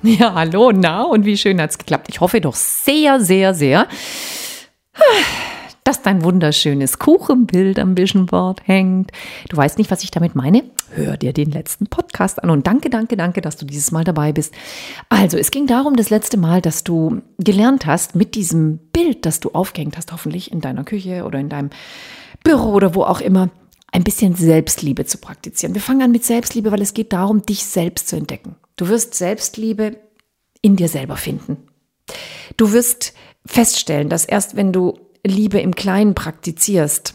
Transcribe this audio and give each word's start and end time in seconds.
Ja, 0.02 0.34
hallo, 0.34 0.72
na, 0.72 1.02
und 1.02 1.26
wie 1.26 1.36
schön 1.36 1.60
hat 1.60 1.70
es 1.70 1.78
geklappt. 1.78 2.08
Ich 2.08 2.20
hoffe 2.20 2.40
doch 2.40 2.54
sehr, 2.54 3.20
sehr, 3.20 3.52
sehr, 3.52 3.86
dass 5.84 6.00
dein 6.00 6.24
wunderschönes 6.24 6.98
Kuchenbild 6.98 7.78
am 7.78 7.98
Vision 7.98 8.24
Board 8.24 8.62
hängt. 8.64 9.12
Du 9.50 9.58
weißt 9.58 9.76
nicht, 9.76 9.90
was 9.90 10.02
ich 10.02 10.10
damit 10.10 10.34
meine? 10.34 10.64
Hör 10.94 11.18
dir 11.18 11.34
den 11.34 11.50
letzten 11.50 11.86
Podcast 11.86 12.42
an 12.42 12.48
und 12.48 12.66
danke, 12.66 12.88
danke, 12.88 13.18
danke, 13.18 13.42
dass 13.42 13.58
du 13.58 13.66
dieses 13.66 13.92
Mal 13.92 14.04
dabei 14.04 14.32
bist. 14.32 14.54
Also, 15.10 15.36
es 15.36 15.50
ging 15.50 15.66
darum, 15.66 15.96
das 15.96 16.08
letzte 16.08 16.38
Mal, 16.38 16.62
dass 16.62 16.82
du 16.82 17.20
gelernt 17.38 17.84
hast, 17.84 18.14
mit 18.14 18.34
diesem 18.34 18.78
Bild, 18.92 19.26
das 19.26 19.40
du 19.40 19.50
aufgehängt 19.50 19.98
hast, 19.98 20.12
hoffentlich 20.12 20.50
in 20.50 20.62
deiner 20.62 20.84
Küche 20.84 21.24
oder 21.24 21.38
in 21.38 21.50
deinem 21.50 21.68
Büro 22.42 22.72
oder 22.72 22.94
wo 22.94 23.02
auch 23.02 23.20
immer, 23.20 23.50
ein 23.92 24.04
bisschen 24.04 24.34
Selbstliebe 24.34 25.04
zu 25.04 25.18
praktizieren. 25.18 25.74
Wir 25.74 25.82
fangen 25.82 26.02
an 26.02 26.12
mit 26.12 26.24
Selbstliebe, 26.24 26.70
weil 26.70 26.82
es 26.82 26.94
geht 26.94 27.12
darum, 27.12 27.42
dich 27.42 27.64
selbst 27.64 28.08
zu 28.08 28.16
entdecken. 28.16 28.56
Du 28.76 28.88
wirst 28.88 29.14
Selbstliebe 29.14 29.96
in 30.62 30.76
dir 30.76 30.88
selber 30.88 31.16
finden. 31.16 31.58
Du 32.56 32.72
wirst 32.72 33.14
feststellen, 33.46 34.08
dass 34.08 34.24
erst 34.24 34.56
wenn 34.56 34.72
du 34.72 34.98
Liebe 35.24 35.60
im 35.60 35.74
Kleinen 35.74 36.14
praktizierst 36.14 37.14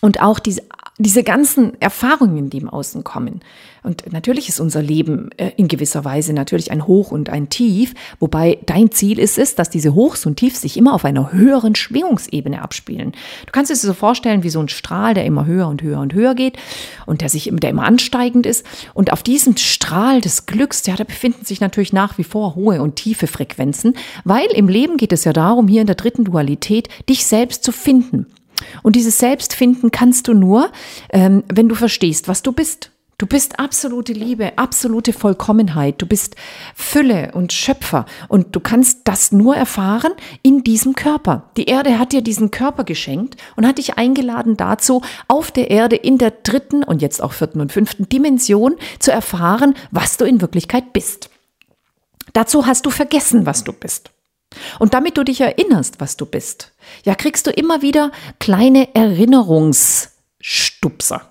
und 0.00 0.20
auch 0.20 0.38
diese 0.38 0.62
diese 0.98 1.22
ganzen 1.22 1.80
Erfahrungen, 1.80 2.48
die 2.48 2.58
im 2.58 2.70
Außen 2.70 3.04
kommen. 3.04 3.40
Und 3.82 4.12
natürlich 4.12 4.48
ist 4.48 4.60
unser 4.60 4.82
Leben 4.82 5.30
äh, 5.36 5.52
in 5.56 5.68
gewisser 5.68 6.04
Weise 6.04 6.32
natürlich 6.32 6.72
ein 6.72 6.86
Hoch 6.86 7.10
und 7.10 7.28
ein 7.28 7.50
Tief, 7.50 7.94
wobei 8.18 8.58
dein 8.66 8.90
Ziel 8.90 9.18
ist 9.18 9.38
es, 9.38 9.54
dass 9.54 9.68
diese 9.70 9.94
Hochs 9.94 10.24
und 10.26 10.36
Tiefs 10.36 10.62
sich 10.62 10.76
immer 10.76 10.94
auf 10.94 11.04
einer 11.04 11.32
höheren 11.32 11.74
Schwingungsebene 11.74 12.62
abspielen. 12.62 13.12
Du 13.44 13.52
kannst 13.52 13.70
es 13.70 13.82
dir 13.82 13.88
so 13.88 13.94
vorstellen 13.94 14.42
wie 14.42 14.50
so 14.50 14.58
ein 14.58 14.68
Strahl, 14.68 15.14
der 15.14 15.26
immer 15.26 15.44
höher 15.44 15.68
und 15.68 15.82
höher 15.82 16.00
und 16.00 16.14
höher 16.14 16.34
geht 16.34 16.56
und 17.04 17.20
der 17.20 17.28
sich 17.28 17.50
der 17.52 17.70
immer 17.70 17.84
ansteigend 17.84 18.46
ist. 18.46 18.66
Und 18.94 19.12
auf 19.12 19.22
diesem 19.22 19.56
Strahl 19.56 20.20
des 20.20 20.46
Glücks, 20.46 20.84
ja, 20.86 20.96
da 20.96 21.04
befinden 21.04 21.44
sich 21.44 21.60
natürlich 21.60 21.92
nach 21.92 22.18
wie 22.18 22.24
vor 22.24 22.54
hohe 22.54 22.80
und 22.82 22.96
tiefe 22.96 23.26
Frequenzen, 23.26 23.94
weil 24.24 24.46
im 24.46 24.68
Leben 24.68 24.96
geht 24.96 25.12
es 25.12 25.24
ja 25.24 25.32
darum, 25.32 25.68
hier 25.68 25.82
in 25.82 25.86
der 25.86 25.96
dritten 25.96 26.24
Dualität, 26.24 26.88
dich 27.08 27.26
selbst 27.26 27.62
zu 27.62 27.70
finden. 27.70 28.26
Und 28.82 28.96
dieses 28.96 29.18
Selbstfinden 29.18 29.90
kannst 29.90 30.28
du 30.28 30.34
nur, 30.34 30.70
ähm, 31.10 31.44
wenn 31.52 31.68
du 31.68 31.74
verstehst, 31.74 32.28
was 32.28 32.42
du 32.42 32.52
bist. 32.52 32.90
Du 33.18 33.26
bist 33.26 33.58
absolute 33.58 34.12
Liebe, 34.12 34.58
absolute 34.58 35.14
Vollkommenheit. 35.14 36.02
Du 36.02 36.06
bist 36.06 36.36
Fülle 36.74 37.30
und 37.32 37.50
Schöpfer. 37.50 38.04
Und 38.28 38.54
du 38.54 38.60
kannst 38.60 39.00
das 39.04 39.32
nur 39.32 39.56
erfahren 39.56 40.12
in 40.42 40.62
diesem 40.64 40.94
Körper. 40.94 41.50
Die 41.56 41.64
Erde 41.64 41.98
hat 41.98 42.12
dir 42.12 42.20
diesen 42.20 42.50
Körper 42.50 42.84
geschenkt 42.84 43.40
und 43.56 43.66
hat 43.66 43.78
dich 43.78 43.96
eingeladen 43.96 44.58
dazu, 44.58 45.00
auf 45.28 45.50
der 45.50 45.70
Erde 45.70 45.96
in 45.96 46.18
der 46.18 46.30
dritten 46.30 46.84
und 46.84 47.00
jetzt 47.00 47.22
auch 47.22 47.32
vierten 47.32 47.62
und 47.62 47.72
fünften 47.72 48.06
Dimension 48.06 48.74
zu 48.98 49.12
erfahren, 49.12 49.74
was 49.90 50.18
du 50.18 50.26
in 50.26 50.42
Wirklichkeit 50.42 50.92
bist. 50.92 51.30
Dazu 52.34 52.66
hast 52.66 52.84
du 52.84 52.90
vergessen, 52.90 53.46
was 53.46 53.64
du 53.64 53.72
bist. 53.72 54.10
Und 54.78 54.94
damit 54.94 55.16
du 55.16 55.24
dich 55.24 55.40
erinnerst, 55.40 56.00
was 56.00 56.16
du 56.16 56.26
bist, 56.26 56.72
ja, 57.04 57.14
kriegst 57.14 57.46
du 57.46 57.50
immer 57.50 57.82
wieder 57.82 58.10
kleine 58.38 58.94
Erinnerungsstupser, 58.94 61.22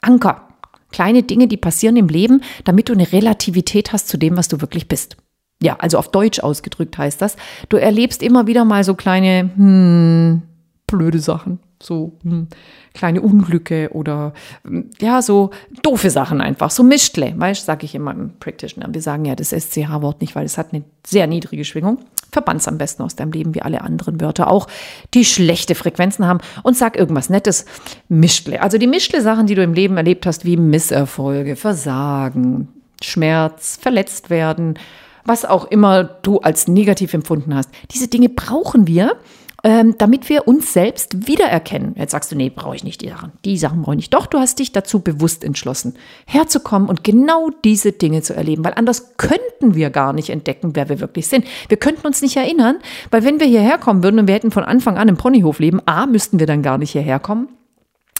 Anker, 0.00 0.48
kleine 0.90 1.22
Dinge, 1.22 1.48
die 1.48 1.56
passieren 1.56 1.96
im 1.96 2.08
Leben, 2.08 2.42
damit 2.64 2.88
du 2.88 2.92
eine 2.92 3.12
Relativität 3.12 3.92
hast 3.92 4.08
zu 4.08 4.16
dem, 4.16 4.36
was 4.36 4.48
du 4.48 4.60
wirklich 4.60 4.88
bist. 4.88 5.16
Ja, 5.62 5.76
also 5.76 5.98
auf 5.98 6.10
Deutsch 6.10 6.40
ausgedrückt 6.40 6.98
heißt 6.98 7.22
das, 7.22 7.36
du 7.68 7.76
erlebst 7.76 8.22
immer 8.22 8.46
wieder 8.46 8.64
mal 8.64 8.84
so 8.84 8.94
kleine, 8.94 9.50
hm, 9.56 10.42
blöde 10.86 11.20
Sachen, 11.20 11.58
so 11.82 12.18
hm, 12.22 12.48
kleine 12.94 13.20
Unglücke 13.20 13.90
oder 13.92 14.32
hm, 14.64 14.90
ja, 15.00 15.22
so 15.22 15.50
doofe 15.82 16.10
Sachen 16.10 16.40
einfach, 16.40 16.70
so 16.70 16.82
Mischtle, 16.82 17.34
weißt, 17.36 17.64
sage 17.64 17.84
ich 17.84 17.94
immer 17.94 18.12
im 18.12 18.38
Practitioner. 18.38 18.88
Wir 18.92 19.02
sagen 19.02 19.24
ja 19.24 19.34
das 19.34 19.50
SCH-Wort 19.50 20.20
nicht, 20.20 20.34
weil 20.34 20.44
es 20.44 20.58
hat 20.58 20.72
eine 20.72 20.84
sehr 21.06 21.26
niedrige 21.26 21.64
Schwingung. 21.64 21.98
Verbann's 22.32 22.66
am 22.66 22.78
besten 22.78 23.02
aus 23.02 23.14
deinem 23.14 23.32
Leben, 23.32 23.54
wie 23.54 23.62
alle 23.62 23.82
anderen 23.82 24.20
Wörter 24.20 24.50
auch, 24.50 24.66
die 25.14 25.24
schlechte 25.24 25.74
Frequenzen 25.74 26.26
haben 26.26 26.40
und 26.64 26.76
sag 26.76 26.96
irgendwas 26.98 27.30
Nettes. 27.30 27.64
Mischtle. 28.08 28.60
Also 28.60 28.76
die 28.76 28.88
Mischtle-Sachen, 28.88 29.46
die 29.46 29.54
du 29.54 29.62
im 29.62 29.72
Leben 29.72 29.96
erlebt 29.96 30.26
hast, 30.26 30.44
wie 30.44 30.56
Misserfolge, 30.56 31.54
Versagen, 31.54 32.68
Schmerz, 33.00 33.78
verletzt 33.80 34.30
werden, 34.30 34.78
was 35.24 35.44
auch 35.44 35.66
immer 35.66 36.04
du 36.04 36.40
als 36.40 36.68
negativ 36.68 37.14
empfunden 37.14 37.54
hast. 37.54 37.70
Diese 37.92 38.08
Dinge 38.08 38.28
brauchen 38.28 38.86
wir, 38.86 39.16
ähm, 39.64 39.96
damit 39.96 40.28
wir 40.28 40.46
uns 40.46 40.72
selbst 40.74 41.26
wiedererkennen. 41.26 41.94
Jetzt 41.96 42.12
sagst 42.12 42.30
du, 42.30 42.36
nee, 42.36 42.50
brauche 42.50 42.76
ich 42.76 42.84
nicht 42.84 43.00
die 43.00 43.08
Sachen. 43.08 43.32
Die 43.46 43.56
Sachen 43.56 43.82
brauche 43.82 43.94
ich 43.94 43.98
nicht. 43.98 44.14
Doch, 44.14 44.26
du 44.26 44.38
hast 44.38 44.58
dich 44.58 44.72
dazu 44.72 45.00
bewusst 45.00 45.42
entschlossen, 45.42 45.94
herzukommen 46.26 46.88
und 46.88 47.02
genau 47.02 47.50
diese 47.64 47.92
Dinge 47.92 48.20
zu 48.20 48.34
erleben, 48.34 48.62
weil 48.62 48.74
anders 48.74 49.16
könnten 49.16 49.74
wir 49.74 49.88
gar 49.88 50.12
nicht 50.12 50.28
entdecken, 50.28 50.76
wer 50.76 50.90
wir 50.90 51.00
wirklich 51.00 51.26
sind. 51.26 51.46
Wir 51.68 51.78
könnten 51.78 52.06
uns 52.06 52.20
nicht 52.20 52.36
erinnern, 52.36 52.76
weil 53.10 53.24
wenn 53.24 53.40
wir 53.40 53.46
hierher 53.46 53.78
kommen 53.78 54.02
würden 54.02 54.20
und 54.20 54.28
wir 54.28 54.34
hätten 54.34 54.50
von 54.50 54.64
Anfang 54.64 54.98
an 54.98 55.08
im 55.08 55.16
Ponyhof 55.16 55.58
leben, 55.58 55.80
A, 55.86 56.06
müssten 56.06 56.38
wir 56.38 56.46
dann 56.46 56.62
gar 56.62 56.76
nicht 56.76 56.92
hierher 56.92 57.18
kommen. 57.18 57.48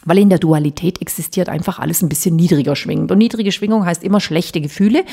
Weil 0.04 0.18
in 0.18 0.28
der 0.28 0.38
Dualität 0.38 1.00
existiert 1.00 1.48
einfach 1.48 1.78
alles 1.78 2.02
ein 2.02 2.08
bisschen 2.08 2.36
niedriger 2.36 2.76
schwingend. 2.76 3.10
Und 3.10 3.18
niedrige 3.18 3.52
Schwingung 3.52 3.84
heißt 3.84 4.02
immer 4.04 4.20
schlechte 4.20 4.60
Gefühle. 4.60 5.04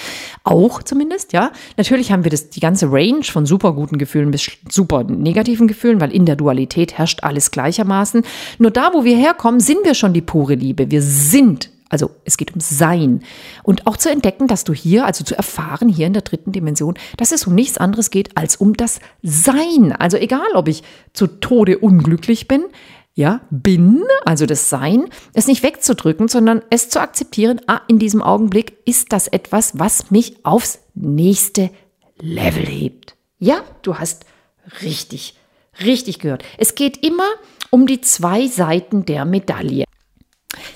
Auch 0.44 0.84
zumindest, 0.84 1.34
ja. 1.34 1.52
Natürlich 1.78 2.12
haben 2.12 2.24
wir 2.24 2.31
das, 2.31 2.50
die 2.50 2.59
ganze 2.59 2.91
Range 2.91 3.24
von 3.24 3.46
super 3.46 3.74
guten 3.74 3.97
Gefühlen 3.97 4.31
bis 4.31 4.52
super 4.69 5.03
negativen 5.03 5.68
Gefühlen, 5.68 6.02
weil 6.02 6.12
in 6.12 6.25
der 6.25 6.35
Dualität 6.35 6.97
herrscht 6.97 7.24
alles 7.24 7.52
gleichermaßen. 7.52 8.24
Nur 8.59 8.72
da, 8.72 8.91
wo 8.94 9.03
wir 9.03 9.18
herkommen, 9.18 9.59
sind 9.59 9.79
wir 9.84 9.94
schon 9.94 10.13
die 10.13 10.22
pure 10.22 10.56
Liebe. 10.56 10.91
Wir 10.91 11.02
sind 11.02 11.69
also 11.91 12.09
es 12.23 12.38
geht 12.38 12.53
um 12.56 12.62
Sein. 12.62 13.22
Und 13.63 13.85
auch 13.85 13.97
zu 13.97 14.09
entdecken, 14.09 14.47
dass 14.47 14.63
du 14.63 14.73
hier, 14.73 15.06
also 15.06 15.25
zu 15.25 15.35
erfahren 15.35 15.90
hier 15.90 16.08
in 16.08 16.13
der 16.13 16.22
dritten 16.22 16.53
Dimension, 16.53 16.96
dass 17.18 17.34
es 17.34 17.46
um 17.46 17.53
nichts 17.53 17.78
anderes 17.78 18.09
geht 18.09 18.38
als 18.38 18.56
um 18.56 18.78
das 18.78 19.02
Sein. 19.22 19.91
Also 19.91 20.16
egal, 20.16 20.47
ob 20.53 20.69
ich 20.69 20.84
zu 21.12 21.28
Tode 21.28 21.79
unglücklich 21.79 22.47
bin, 22.47 22.63
ja, 23.13 23.41
bin, 23.49 24.03
also 24.23 24.45
das 24.45 24.69
Sein, 24.69 25.05
es 25.33 25.47
nicht 25.47 25.63
wegzudrücken, 25.63 26.27
sondern 26.27 26.61
es 26.69 26.89
zu 26.89 27.01
akzeptieren, 27.01 27.59
ah, 27.67 27.81
in 27.88 27.99
diesem 27.99 28.22
Augenblick 28.22 28.77
ist 28.85 29.11
das 29.11 29.27
etwas, 29.27 29.77
was 29.77 30.11
mich 30.11 30.45
aufs 30.45 30.79
nächste 30.95 31.72
Level 32.19 32.66
hebt. 32.66 33.16
Ja, 33.38 33.63
du 33.81 33.95
hast 33.97 34.25
richtig, 34.81 35.35
richtig 35.83 36.19
gehört. 36.19 36.45
Es 36.57 36.75
geht 36.75 37.05
immer 37.05 37.27
um 37.69 37.85
die 37.85 38.01
zwei 38.01 38.47
Seiten 38.47 39.05
der 39.05 39.25
Medaille. 39.25 39.85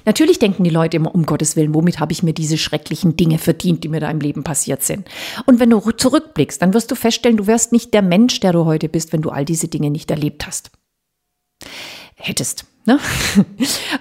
Natürlich 0.06 0.40
denken 0.40 0.63
die 0.63 0.69
Leute 0.69 0.97
immer, 0.97 1.13
um 1.13 1.25
Gottes 1.25 1.56
Willen, 1.56 1.73
womit 1.73 2.00
habe 2.00 2.12
ich 2.12 2.23
mir 2.23 2.34
diese 2.34 2.57
schrecklichen 2.57 3.17
Dinge 3.17 3.38
verdient, 3.38 3.84
die 3.84 3.90
mir 3.90 4.00
da 4.00 4.09
im 4.09 4.19
Leben 4.19 4.44
passiert 4.44 4.84
sind. 4.84 5.07
Und 5.46 5.59
wenn 5.59 5.69
du 5.69 5.79
zurückblickst, 5.79 6.62
dann 6.62 6.73
wirst 6.73 6.91
du 6.91 6.96
feststellen, 6.96 7.38
du 7.38 7.47
wärst 7.47 7.72
nicht 7.72 7.94
der 7.94 8.02
Mensch, 8.02 8.40
der 8.40 8.53
du 8.53 8.66
heute 8.66 8.90
bist, 8.90 9.13
wenn 9.13 9.22
du 9.22 9.29
all 9.29 9.46
diese 9.46 9.67
Dinge 9.67 9.90
nicht 9.90 10.12
erlebt 10.12 10.47
hast 10.47 10.72
hättest. 12.28 12.66
Ne? 12.86 13.00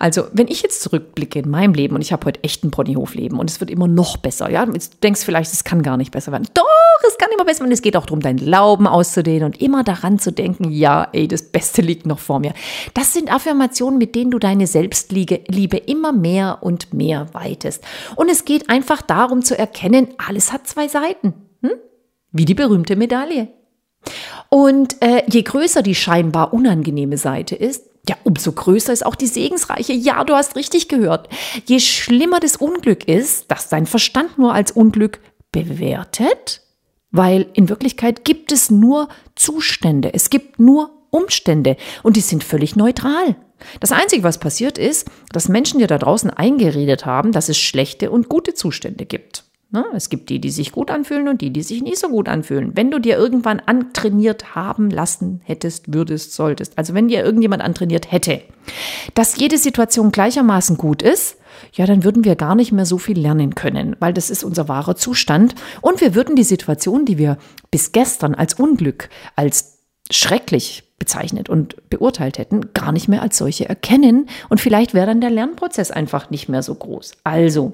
Also, 0.00 0.24
wenn 0.32 0.48
ich 0.48 0.60
jetzt 0.62 0.82
zurückblicke 0.82 1.38
in 1.38 1.48
meinem 1.48 1.72
Leben 1.72 1.94
und 1.94 2.02
ich 2.02 2.12
habe 2.12 2.26
heute 2.26 2.42
echt 2.42 2.64
ein 2.64 2.70
Ponyhofleben 2.70 3.38
und 3.38 3.48
es 3.48 3.60
wird 3.60 3.70
immer 3.70 3.86
noch 3.86 4.16
besser, 4.16 4.50
ja, 4.50 4.66
du 4.66 4.78
denkst 5.02 5.22
vielleicht, 5.24 5.52
es 5.52 5.64
kann 5.64 5.82
gar 5.82 5.96
nicht 5.96 6.10
besser 6.10 6.32
werden. 6.32 6.48
Doch, 6.52 6.64
es 7.08 7.16
kann 7.16 7.30
immer 7.32 7.44
besser 7.44 7.60
werden. 7.60 7.72
Es 7.72 7.80
geht 7.80 7.96
auch 7.96 8.04
darum, 8.04 8.20
deinen 8.20 8.38
Glauben 8.38 8.86
auszudehnen 8.86 9.44
und 9.44 9.62
immer 9.62 9.84
daran 9.84 10.18
zu 10.18 10.32
denken, 10.32 10.70
ja, 10.70 11.08
ey, 11.12 11.28
das 11.28 11.42
Beste 11.42 11.80
liegt 11.80 12.06
noch 12.06 12.18
vor 12.18 12.40
mir. 12.40 12.52
Das 12.92 13.12
sind 13.12 13.32
Affirmationen, 13.32 13.98
mit 13.98 14.14
denen 14.14 14.30
du 14.32 14.38
deine 14.38 14.66
Selbstliebe 14.66 15.76
immer 15.76 16.12
mehr 16.12 16.58
und 16.60 16.92
mehr 16.92 17.28
weitest. 17.32 17.84
Und 18.16 18.28
es 18.28 18.44
geht 18.44 18.68
einfach 18.68 19.00
darum 19.00 19.42
zu 19.42 19.56
erkennen, 19.56 20.08
alles 20.18 20.52
hat 20.52 20.66
zwei 20.66 20.88
Seiten. 20.88 21.34
Hm? 21.62 21.72
Wie 22.32 22.44
die 22.44 22.54
berühmte 22.54 22.96
Medaille. 22.96 23.48
Und 24.50 25.00
äh, 25.02 25.22
je 25.28 25.42
größer 25.42 25.82
die 25.82 25.94
scheinbar 25.94 26.52
unangenehme 26.52 27.16
Seite 27.16 27.54
ist, 27.54 27.84
ja, 28.08 28.16
umso 28.24 28.52
größer 28.52 28.92
ist 28.92 29.06
auch 29.06 29.14
die 29.14 29.26
segensreiche. 29.26 29.92
Ja, 29.92 30.24
du 30.24 30.34
hast 30.34 30.56
richtig 30.56 30.88
gehört. 30.88 31.28
Je 31.66 31.80
schlimmer 31.80 32.40
das 32.40 32.56
Unglück 32.56 33.08
ist, 33.08 33.46
das 33.48 33.68
dein 33.68 33.86
Verstand 33.86 34.38
nur 34.38 34.52
als 34.52 34.72
Unglück 34.72 35.20
bewertet, 35.52 36.60
weil 37.10 37.46
in 37.54 37.68
Wirklichkeit 37.68 38.24
gibt 38.24 38.52
es 38.52 38.70
nur 38.70 39.08
Zustände, 39.36 40.12
es 40.12 40.30
gibt 40.30 40.58
nur 40.58 40.90
Umstände 41.10 41.76
und 42.02 42.16
die 42.16 42.20
sind 42.20 42.42
völlig 42.42 42.74
neutral. 42.76 43.36
Das 43.80 43.92
Einzige, 43.92 44.24
was 44.24 44.38
passiert 44.38 44.78
ist, 44.78 45.08
dass 45.32 45.48
Menschen 45.48 45.78
dir 45.78 45.86
da 45.86 45.96
draußen 45.96 46.28
eingeredet 46.28 47.06
haben, 47.06 47.32
dass 47.32 47.48
es 47.48 47.56
schlechte 47.56 48.10
und 48.10 48.28
gute 48.28 48.54
Zustände 48.54 49.06
gibt. 49.06 49.43
Ne? 49.70 49.84
Es 49.94 50.08
gibt 50.08 50.30
die, 50.30 50.40
die 50.40 50.50
sich 50.50 50.72
gut 50.72 50.90
anfühlen 50.90 51.28
und 51.28 51.40
die, 51.40 51.50
die 51.50 51.62
sich 51.62 51.82
nicht 51.82 51.98
so 51.98 52.08
gut 52.08 52.28
anfühlen. 52.28 52.76
Wenn 52.76 52.90
du 52.90 52.98
dir 53.00 53.16
irgendwann 53.16 53.60
antrainiert 53.60 54.54
haben 54.54 54.90
lassen 54.90 55.40
hättest, 55.44 55.92
würdest, 55.92 56.34
solltest, 56.34 56.78
also 56.78 56.94
wenn 56.94 57.08
dir 57.08 57.24
irgendjemand 57.24 57.62
antrainiert 57.62 58.12
hätte, 58.12 58.40
dass 59.14 59.36
jede 59.36 59.58
Situation 59.58 60.12
gleichermaßen 60.12 60.76
gut 60.76 61.02
ist, 61.02 61.36
ja, 61.72 61.86
dann 61.86 62.04
würden 62.04 62.24
wir 62.24 62.36
gar 62.36 62.54
nicht 62.54 62.72
mehr 62.72 62.86
so 62.86 62.98
viel 62.98 63.18
lernen 63.18 63.54
können, 63.54 63.96
weil 64.00 64.12
das 64.12 64.30
ist 64.30 64.44
unser 64.44 64.68
wahrer 64.68 64.96
Zustand. 64.96 65.54
Und 65.80 66.00
wir 66.00 66.14
würden 66.14 66.36
die 66.36 66.44
Situation, 66.44 67.04
die 67.04 67.18
wir 67.18 67.38
bis 67.70 67.92
gestern 67.92 68.34
als 68.34 68.54
Unglück, 68.54 69.08
als 69.36 69.78
schrecklich 70.10 70.84
bezeichnet 70.98 71.48
und 71.48 71.90
beurteilt 71.90 72.38
hätten, 72.38 72.72
gar 72.72 72.92
nicht 72.92 73.08
mehr 73.08 73.22
als 73.22 73.36
solche 73.36 73.68
erkennen. 73.68 74.28
Und 74.48 74.60
vielleicht 74.60 74.94
wäre 74.94 75.06
dann 75.06 75.20
der 75.20 75.30
Lernprozess 75.30 75.90
einfach 75.90 76.30
nicht 76.30 76.48
mehr 76.48 76.62
so 76.62 76.74
groß. 76.74 77.12
Also, 77.24 77.72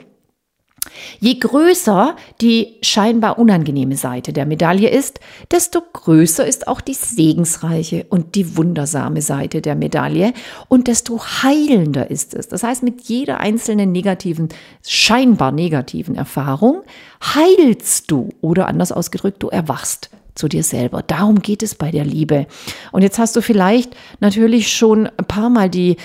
Je 1.19 1.35
größer 1.39 2.17
die 2.41 2.79
scheinbar 2.83 3.39
unangenehme 3.39 3.97
Seite 3.97 4.33
der 4.33 4.47
Medaille 4.47 4.89
ist, 4.89 5.21
desto 5.51 5.81
größer 5.81 6.47
ist 6.47 6.69
auch 6.69 6.81
die 6.81 6.95
segensreiche 6.95 8.07
und 8.09 8.35
die 8.35 8.57
wundersame 8.57 9.23
Seite 9.23 9.61
der 9.61 9.75
Medaille 9.75 10.33
und 10.69 10.89
desto 10.89 11.21
heilender 11.23 12.11
ist 12.11 12.35
es. 12.35 12.49
Das 12.49 12.63
heißt, 12.63 12.83
mit 12.83 13.03
jeder 13.03 13.41
einzelnen 13.41 13.93
negativen, 13.93 14.49
scheinbar 14.87 15.53
negativen 15.53 16.17
Erfahrung 16.17 16.83
heilst 17.23 18.11
du 18.11 18.31
oder 18.41 18.67
anders 18.67 18.93
ausgedrückt, 18.93 19.43
du 19.43 19.49
erwachst 19.49 20.11
zu 20.35 20.49
dir 20.49 20.63
selber. 20.63 21.03
Darum 21.03 21.43
geht 21.43 21.63
es 21.63 21.75
bei 21.75 21.91
der 21.91 22.05
Liebe. 22.05 22.47
Und 22.93 23.03
jetzt 23.03 23.19
hast 23.19 23.37
du 23.37 23.43
vielleicht 23.43 23.95
natürlich 24.21 24.73
schon 24.73 25.07
ein 25.07 25.27
paar 25.27 25.51
Mal 25.51 25.69
die 25.69 25.97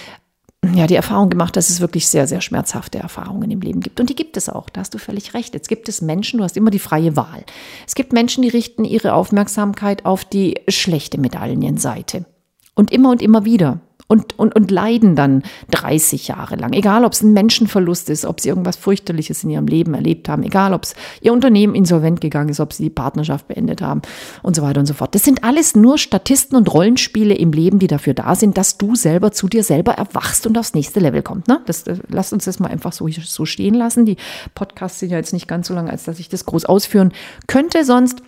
ja, 0.74 0.88
die 0.88 0.96
Erfahrung 0.96 1.30
gemacht, 1.30 1.56
dass 1.56 1.70
es 1.70 1.80
wirklich 1.80 2.08
sehr, 2.08 2.28
sehr 2.28 2.42
schmerzhafte 2.42 2.98
Erfahrungen 3.00 3.52
im 3.52 3.62
Leben 3.62 3.82
gibt. 3.82 4.00
Und 4.00 4.10
die 4.10 4.16
gibt 4.16 4.38
es 4.38 4.50
auch. 4.50 4.70
Da 4.70 4.82
hast 4.82 4.94
du 4.94 4.98
völlig 4.98 5.34
recht. 5.34 5.54
Jetzt 5.54 5.70
gibt 5.70 5.88
es 5.90 6.02
Menschen, 6.02 6.38
du 6.40 6.44
hast 6.44 6.58
immer 6.58 6.72
die 6.72 6.80
freie 6.80 7.16
Wahl. 7.16 7.44
Es 7.86 7.96
gibt 7.96 8.14
Menschen, 8.14 8.42
die 8.42 8.50
richten 8.50 8.84
ihre 8.84 9.14
Aufmerksamkeit 9.14 10.06
auf 10.06 10.26
die 10.26 10.62
schlechte 10.68 11.20
Medaillenseite. 11.20 12.26
Und 12.74 12.92
immer 12.92 13.12
und 13.12 13.22
immer 13.22 13.46
wieder 13.46 13.82
und, 14.07 14.38
und, 14.38 14.56
und 14.56 14.69
leiden 14.69 15.16
dann 15.16 15.44
30 15.72 16.28
Jahre 16.28 16.56
lang. 16.56 16.74
Egal, 16.74 17.06
ob 17.06 17.13
es 17.13 17.24
ein 17.24 17.34
Menschenverlust 17.34 18.10
ist, 18.10 18.25
ob 18.25 18.40
sie 18.40 18.50
irgendwas 18.50 18.75
fürchterliches 18.75 19.44
in 19.44 19.50
ihrem 19.50 19.68
Leben 19.68 19.94
erlebt 19.94 20.30
haben, 20.30 20.44
egal, 20.44 20.74
ob 20.74 20.84
es 20.84 20.96
ihr 21.22 21.34
Unternehmen 21.34 21.74
insolvent 21.74 22.22
gegangen 22.22 22.50
ist, 22.50 22.60
ob 22.60 22.74
sie 22.74 22.84
die 22.84 22.90
Partnerschaft 22.90 23.48
beendet 23.48 23.81
haben 23.81 24.02
und 24.44 24.56
so 24.56 24.62
weiter 24.62 24.80
und 24.80 24.86
so 24.86 24.94
fort. 24.94 25.16
Das 25.16 25.24
sind 25.24 25.44
alles 25.44 25.75
nur 25.75 25.98
Statisten 25.98 26.56
und 26.56 26.72
Rollenspiele 26.72 27.34
im 27.34 27.52
Leben, 27.52 27.80
die 27.80 27.88
dafür 27.88 28.13
da 28.13 28.36
sind, 28.36 28.57
dass 28.57 28.78
du 28.78 28.96
selber 28.96 29.31
zu 29.31 29.48
dir 29.48 29.63
selber 29.63 29.94
erwachst 29.94 30.46
und 30.46 30.57
aufs 30.57 30.75
nächste 30.75 31.00
Level 31.00 31.24
kommst. 31.24 31.48
Ne? 31.48 31.62
Das, 31.66 31.84
das, 31.84 32.00
lasst 32.07 32.34
uns 32.34 32.46
das 32.46 32.60
mal 32.60 32.69
einfach 32.69 32.94
so, 32.94 33.07
so 33.07 33.46
stehen 33.46 33.74
lassen. 33.74 34.06
Die 34.06 34.18
Podcasts 34.54 35.00
sind 35.00 35.10
ja 35.10 35.18
jetzt 35.18 35.34
nicht 35.34 35.48
ganz 35.48 35.68
so 35.68 35.74
lang, 35.74 35.90
als 35.90 36.04
dass 36.04 36.19
ich 36.19 36.30
das 36.30 36.46
groß 36.46 36.66
ausführen 36.66 37.12
könnte. 37.48 37.84
Sonst 37.84 38.22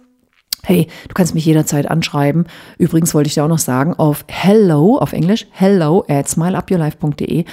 Hey, 0.68 0.88
du 1.08 1.14
kannst 1.14 1.34
mich 1.34 1.46
jederzeit 1.46 1.90
anschreiben. 1.90 2.46
Übrigens 2.78 3.14
wollte 3.14 3.30
ich 3.30 3.36
dir 3.36 3.46
auch 3.46 3.48
noch 3.48 3.58
sagen, 3.58 3.94
auf 3.94 4.26
hello, 4.28 4.98
auf 4.98 5.14
Englisch, 5.14 5.48
hello 5.52 6.04
at 6.10 6.28
smileupyourlife.de 6.28 7.46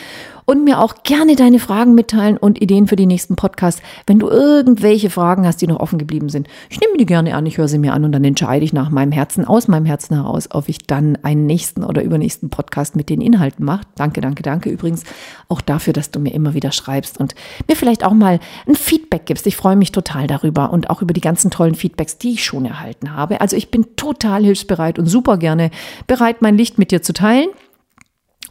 und 0.45 0.65
mir 0.65 0.81
auch 0.81 1.03
gerne 1.03 1.37
deine 1.37 1.59
Fragen 1.59 1.95
mitteilen 1.95 2.37
und 2.37 2.61
Ideen 2.61 2.87
für 2.87 2.97
die 2.97 3.07
nächsten 3.07 3.37
Podcasts. 3.37 3.83
Wenn 4.07 4.19
du 4.19 4.29
irgendwelche 4.29 5.11
Fragen 5.11 5.47
hast, 5.47 5.63
die 5.63 5.67
noch 5.67 5.81
offen 5.81 5.99
geblieben 5.99 6.29
sind, 6.29 6.49
ich 6.69 6.81
nehme 6.81 6.97
die 6.99 7.07
gerne 7.07 7.35
an, 7.35 7.47
ich 7.47 7.59
höre 7.59 7.69
sie 7.69 7.79
mir 7.79 7.93
an 7.93 8.05
und 8.05 8.13
dann 8.13 8.25
entscheide 8.25 8.65
ich 8.65 8.73
nach 8.73 8.91
meinem 8.91 9.13
Herzen, 9.13 9.45
aus 9.45 9.69
meinem 9.69 9.87
Herzen 9.87 10.15
heraus, 10.17 10.49
ob 10.51 10.69
ich 10.69 10.79
dann 10.79 11.19
einen 11.23 11.47
nächsten 11.47 11.85
oder 11.85 12.03
übernächsten 12.03 12.51
Podcast 12.51 12.97
mit 12.97 13.09
den 13.09 13.21
Inhalten 13.21 13.65
mache. 13.65 13.83
Danke, 13.97 14.21
danke, 14.21 14.43
danke 14.43 14.71
übrigens 14.71 15.05
auch 15.49 15.61
dafür, 15.61 15.93
dass 15.93 16.11
du 16.11 16.21
mir 16.21 16.35
immer 16.35 16.55
wieder 16.55 16.73
schreibst 16.73 17.19
und 17.19 17.35
mir 17.69 17.77
vielleicht 17.77 18.05
auch 18.05 18.13
mal 18.13 18.41
ein 18.67 18.75
Feedback 18.75 19.27
gibst. 19.27 19.47
Ich 19.47 19.57
freue 19.57 19.77
mich 19.77 19.93
total 19.93 20.27
darüber 20.27 20.73
und 20.73 20.91
auch 20.91 21.03
über 21.03 21.15
die 21.15 21.21
ganzen 21.21 21.51
tollen 21.51 21.75
Feedbacks, 21.75 22.19
die 22.19 22.33
ich 22.33 22.45
schon 22.45 22.65
erhalten 22.65 23.15
habe. 23.15 23.41
Also 23.41 23.57
ich 23.57 23.71
bin 23.71 23.97
total 23.97 24.45
hilfsbereit 24.45 24.99
und 24.99 25.07
super 25.07 25.39
gerne 25.39 25.71
bereit, 26.07 26.43
mein 26.43 26.57
Licht 26.57 26.79
mit 26.79 26.91
dir 26.91 27.03
zu 27.03 27.13
teilen 27.13 27.49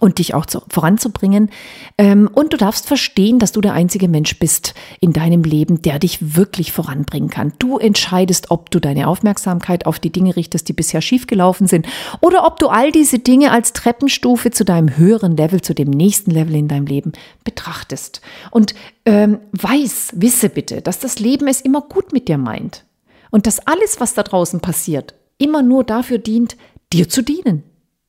und 0.03 0.19
dich 0.19 0.33
auch 0.33 0.45
zu, 0.45 0.61
voranzubringen. 0.67 1.49
Ähm, 1.97 2.29
und 2.31 2.51
du 2.51 2.57
darfst 2.57 2.87
verstehen, 2.87 3.39
dass 3.39 3.53
du 3.53 3.61
der 3.61 3.71
einzige 3.71 4.09
Mensch 4.09 4.37
bist 4.37 4.73
in 4.99 5.13
deinem 5.13 5.43
Leben, 5.43 5.81
der 5.81 5.97
dich 5.97 6.35
wirklich 6.35 6.73
voranbringen 6.73 7.29
kann. 7.29 7.53
Du 7.57 7.77
entscheidest, 7.77 8.51
ob 8.51 8.69
du 8.69 8.81
deine 8.81 9.07
Aufmerksamkeit 9.07 9.85
auf 9.85 9.99
die 9.99 10.09
Dinge 10.09 10.35
richtest, 10.35 10.67
die 10.67 10.73
bisher 10.73 11.01
schiefgelaufen 11.01 11.67
sind, 11.67 11.87
oder 12.19 12.45
ob 12.45 12.59
du 12.59 12.67
all 12.67 12.91
diese 12.91 13.19
Dinge 13.19 13.51
als 13.51 13.71
Treppenstufe 13.71 14.51
zu 14.51 14.65
deinem 14.65 14.97
höheren 14.97 15.37
Level, 15.37 15.61
zu 15.61 15.73
dem 15.73 15.89
nächsten 15.89 16.31
Level 16.31 16.55
in 16.55 16.67
deinem 16.67 16.85
Leben 16.85 17.13
betrachtest. 17.45 18.19
Und 18.51 18.75
ähm, 19.05 19.39
weiß, 19.53 20.15
wisse 20.17 20.49
bitte, 20.49 20.81
dass 20.81 20.99
das 20.99 21.19
Leben 21.19 21.47
es 21.47 21.61
immer 21.61 21.79
gut 21.79 22.11
mit 22.11 22.27
dir 22.27 22.37
meint. 22.37 22.83
Und 23.31 23.47
dass 23.47 23.65
alles, 23.65 24.01
was 24.01 24.13
da 24.13 24.23
draußen 24.23 24.59
passiert, 24.59 25.13
immer 25.37 25.61
nur 25.61 25.85
dafür 25.85 26.17
dient, 26.17 26.57
dir 26.91 27.07
zu 27.07 27.21
dienen 27.21 27.63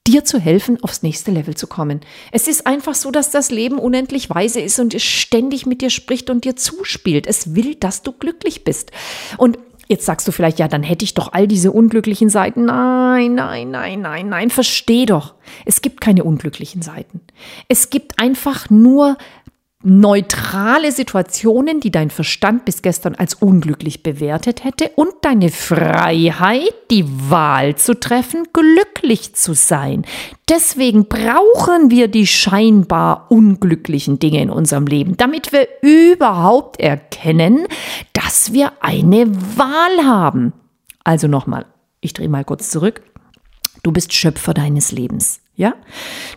dir 0.07 0.25
zu 0.25 0.39
helfen, 0.39 0.83
aufs 0.83 1.03
nächste 1.03 1.31
Level 1.31 1.55
zu 1.55 1.67
kommen. 1.67 2.01
Es 2.31 2.47
ist 2.47 2.67
einfach 2.67 2.95
so, 2.95 3.11
dass 3.11 3.31
das 3.31 3.51
Leben 3.51 3.79
unendlich 3.79 4.29
weise 4.31 4.61
ist 4.61 4.79
und 4.79 4.95
es 4.95 5.03
ständig 5.03 5.65
mit 5.67 5.81
dir 5.81 5.91
spricht 5.91 6.29
und 6.29 6.45
dir 6.45 6.57
zuspielt. 6.57 7.27
Es 7.27 7.55
will, 7.55 7.75
dass 7.75 8.03
du 8.03 8.13
glücklich 8.13 8.65
bist. 8.65 8.93
Und 9.39 9.59
Jetzt 9.87 10.07
sagst 10.07 10.27
du 10.27 10.33
vielleicht, 10.33 10.59
ja, 10.59 10.67
dann 10.67 10.83
hätte 10.83 11.05
ich 11.05 11.13
doch 11.13 11.35
all 11.35 11.47
diese 11.47 11.71
unglücklichen 11.71 12.31
Seiten. 12.31 12.65
Nein, 12.65 13.35
nein, 13.35 13.71
nein, 13.71 14.01
nein, 14.01 14.29
nein, 14.31 14.49
versteh 14.49 15.05
doch. 15.05 15.35
Es 15.67 15.83
gibt 15.83 16.01
keine 16.01 16.25
unglücklichen 16.25 16.81
Seiten. 16.81 17.21
Es 17.69 17.91
gibt 17.91 18.19
einfach 18.19 18.71
nur 18.71 19.19
neutrale 19.85 20.91
Situationen, 20.93 21.79
die 21.79 21.91
dein 21.91 22.11
Verstand 22.11 22.65
bis 22.65 22.81
gestern 22.83 23.15
als 23.15 23.35
unglücklich 23.35 24.03
bewertet 24.03 24.65
hätte 24.65 24.91
und 24.97 25.13
deine 25.23 25.51
Freiheit, 25.51 26.73
die 26.91 27.05
Wahl 27.31 27.77
zu 27.77 27.99
treffen, 28.01 28.49
glücklich 28.53 29.35
zu 29.35 29.55
sein. 29.55 30.05
Deswegen 30.49 31.07
brauchen 31.07 31.91
wir 31.91 32.09
die 32.09 32.27
scheinbar 32.27 33.27
unglücklichen 33.31 34.19
Dinge 34.19 34.41
in 34.41 34.51
unserem 34.51 34.87
Leben, 34.87 35.17
damit 35.17 35.53
wir 35.53 35.69
überhaupt 35.83 36.81
erkennen, 36.81 37.67
dass 38.15 38.53
wir 38.53 38.73
eine 38.81 39.27
Wahl 39.57 40.07
haben. 40.07 40.55
Also 41.05 41.29
nochmal, 41.29 41.67
ich 42.01 42.15
drehe 42.15 42.29
mal 42.29 42.45
kurz 42.45 42.71
zurück. 42.71 43.03
Du 43.83 43.93
bist 43.93 44.15
Schöpfer 44.15 44.55
deines 44.55 44.93
Lebens. 44.93 45.41
Ja? 45.57 45.75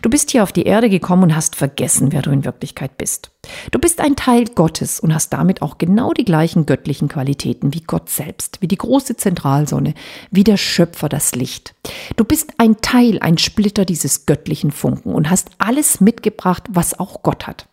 Du 0.02 0.10
bist 0.10 0.30
hier 0.30 0.44
auf 0.44 0.52
die 0.52 0.62
Erde 0.62 0.88
gekommen 0.88 1.24
und 1.24 1.36
hast 1.36 1.56
vergessen, 1.56 2.12
wer 2.12 2.22
du 2.22 2.30
in 2.30 2.44
Wirklichkeit 2.44 2.96
bist. 2.96 3.30
Du 3.72 3.78
bist 3.78 4.00
ein 4.00 4.14
Teil 4.14 4.44
Gottes 4.44 5.00
und 5.00 5.12
hast 5.12 5.32
damit 5.32 5.60
auch 5.60 5.78
genau 5.78 6.12
die 6.12 6.24
gleichen 6.24 6.66
göttlichen 6.66 7.08
Qualitäten 7.08 7.74
wie 7.74 7.80
Gott 7.80 8.08
selbst, 8.08 8.62
wie 8.62 8.68
die 8.68 8.78
große 8.78 9.16
Zentralsonne, 9.16 9.94
wie 10.30 10.44
der 10.44 10.56
Schöpfer 10.56 11.08
das 11.08 11.34
Licht. 11.34 11.74
Du 12.16 12.24
bist 12.24 12.52
ein 12.58 12.76
Teil, 12.80 13.18
ein 13.20 13.38
Splitter 13.38 13.84
dieses 13.84 14.26
göttlichen 14.26 14.70
Funken 14.70 15.14
und 15.14 15.30
hast 15.30 15.50
alles 15.58 16.00
mitgebracht, 16.00 16.64
was 16.68 16.98
auch 16.98 17.22
Gott 17.22 17.46
hat. 17.46 17.68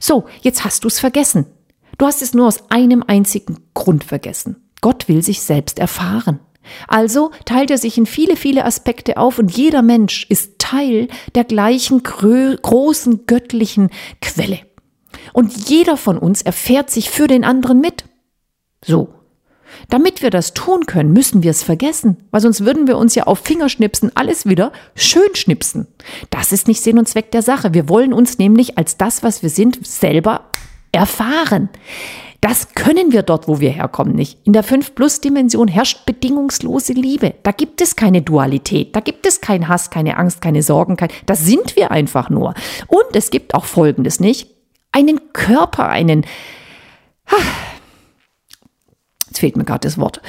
So, 0.00 0.26
jetzt 0.40 0.64
hast 0.64 0.84
du 0.84 0.88
es 0.88 0.98
vergessen. 0.98 1.46
Du 1.98 2.06
hast 2.06 2.22
es 2.22 2.34
nur 2.34 2.48
aus 2.48 2.70
einem 2.70 3.04
einzigen 3.06 3.58
Grund 3.74 4.04
vergessen. 4.04 4.70
Gott 4.80 5.06
will 5.08 5.22
sich 5.22 5.42
selbst 5.42 5.78
erfahren. 5.78 6.40
Also 6.88 7.30
teilt 7.44 7.70
er 7.70 7.78
sich 7.78 7.98
in 7.98 8.06
viele, 8.06 8.36
viele 8.36 8.64
Aspekte 8.64 9.16
auf 9.16 9.38
und 9.38 9.56
jeder 9.56 9.82
Mensch 9.82 10.26
ist 10.28 10.58
Teil 10.58 11.08
der 11.34 11.44
gleichen 11.44 12.02
großen 12.02 13.26
göttlichen 13.26 13.90
Quelle. 14.20 14.60
Und 15.32 15.68
jeder 15.68 15.96
von 15.96 16.18
uns 16.18 16.42
erfährt 16.42 16.90
sich 16.90 17.10
für 17.10 17.26
den 17.26 17.44
anderen 17.44 17.80
mit. 17.80 18.04
So. 18.84 19.14
Damit 19.88 20.20
wir 20.22 20.30
das 20.30 20.52
tun 20.52 20.86
können, 20.86 21.12
müssen 21.12 21.42
wir 21.42 21.52
es 21.52 21.62
vergessen, 21.62 22.16
weil 22.30 22.40
sonst 22.40 22.64
würden 22.64 22.88
wir 22.88 22.98
uns 22.98 23.14
ja 23.14 23.24
auf 23.24 23.38
Fingerschnipsen 23.38 24.10
alles 24.16 24.46
wieder 24.46 24.72
schön 24.94 25.34
schnipsen. 25.34 25.86
Das 26.30 26.50
ist 26.52 26.66
nicht 26.66 26.80
Sinn 26.80 26.98
und 26.98 27.08
Zweck 27.08 27.30
der 27.30 27.42
Sache. 27.42 27.72
Wir 27.72 27.88
wollen 27.88 28.12
uns 28.12 28.38
nämlich 28.38 28.78
als 28.78 28.96
das, 28.96 29.22
was 29.22 29.42
wir 29.42 29.50
sind, 29.50 29.86
selber 29.86 30.50
erfahren. 30.92 31.68
Das 32.40 32.74
können 32.74 33.12
wir 33.12 33.22
dort, 33.22 33.48
wo 33.48 33.60
wir 33.60 33.70
herkommen, 33.70 34.14
nicht. 34.14 34.38
In 34.44 34.54
der 34.54 34.64
5-Plus-Dimension 34.64 35.68
herrscht 35.68 36.06
bedingungslose 36.06 36.94
Liebe. 36.94 37.34
Da 37.42 37.52
gibt 37.52 37.82
es 37.82 37.96
keine 37.96 38.22
Dualität. 38.22 38.96
Da 38.96 39.00
gibt 39.00 39.26
es 39.26 39.42
keinen 39.42 39.68
Hass, 39.68 39.90
keine 39.90 40.16
Angst, 40.16 40.40
keine 40.40 40.62
Sorgen. 40.62 40.96
Kein, 40.96 41.10
das 41.26 41.44
sind 41.44 41.76
wir 41.76 41.90
einfach 41.90 42.30
nur. 42.30 42.54
Und 42.86 43.14
es 43.14 43.30
gibt 43.30 43.54
auch 43.54 43.66
Folgendes, 43.66 44.20
nicht? 44.20 44.48
Einen 44.90 45.32
Körper, 45.34 45.88
einen, 45.90 46.24
jetzt 49.26 49.38
fehlt 49.38 49.56
mir 49.56 49.64
gerade 49.64 49.86
das 49.86 49.98
Wort, 49.98 50.22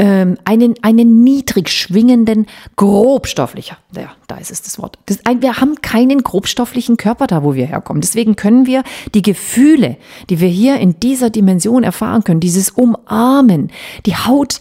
ähm, 0.00 0.38
einen, 0.46 0.76
einen 0.80 1.22
niedrig 1.22 1.68
schwingenden, 1.68 2.46
grobstofflicher, 2.76 3.76
ja, 3.94 4.12
da 4.28 4.36
ist 4.36 4.50
es 4.50 4.62
das 4.62 4.78
Wort. 4.78 4.98
Das, 5.04 5.18
wir 5.40 5.60
haben 5.60 5.82
keinen 5.82 6.22
grobstofflichen 6.22 6.96
Körper 6.96 7.26
da, 7.26 7.44
wo 7.44 7.54
wir 7.54 7.66
herkommen. 7.66 8.00
Deswegen 8.00 8.34
können 8.34 8.64
wir 8.64 8.82
die 9.14 9.20
Gefühle, 9.20 9.98
die 10.30 10.40
wir 10.40 10.48
hier 10.48 10.78
in 10.78 10.98
dieser 11.00 11.28
Dimension 11.28 11.84
erfahren 11.84 12.24
können, 12.24 12.40
dieses 12.40 12.70
Umarmen, 12.70 13.70
die 14.06 14.16
Haut 14.16 14.60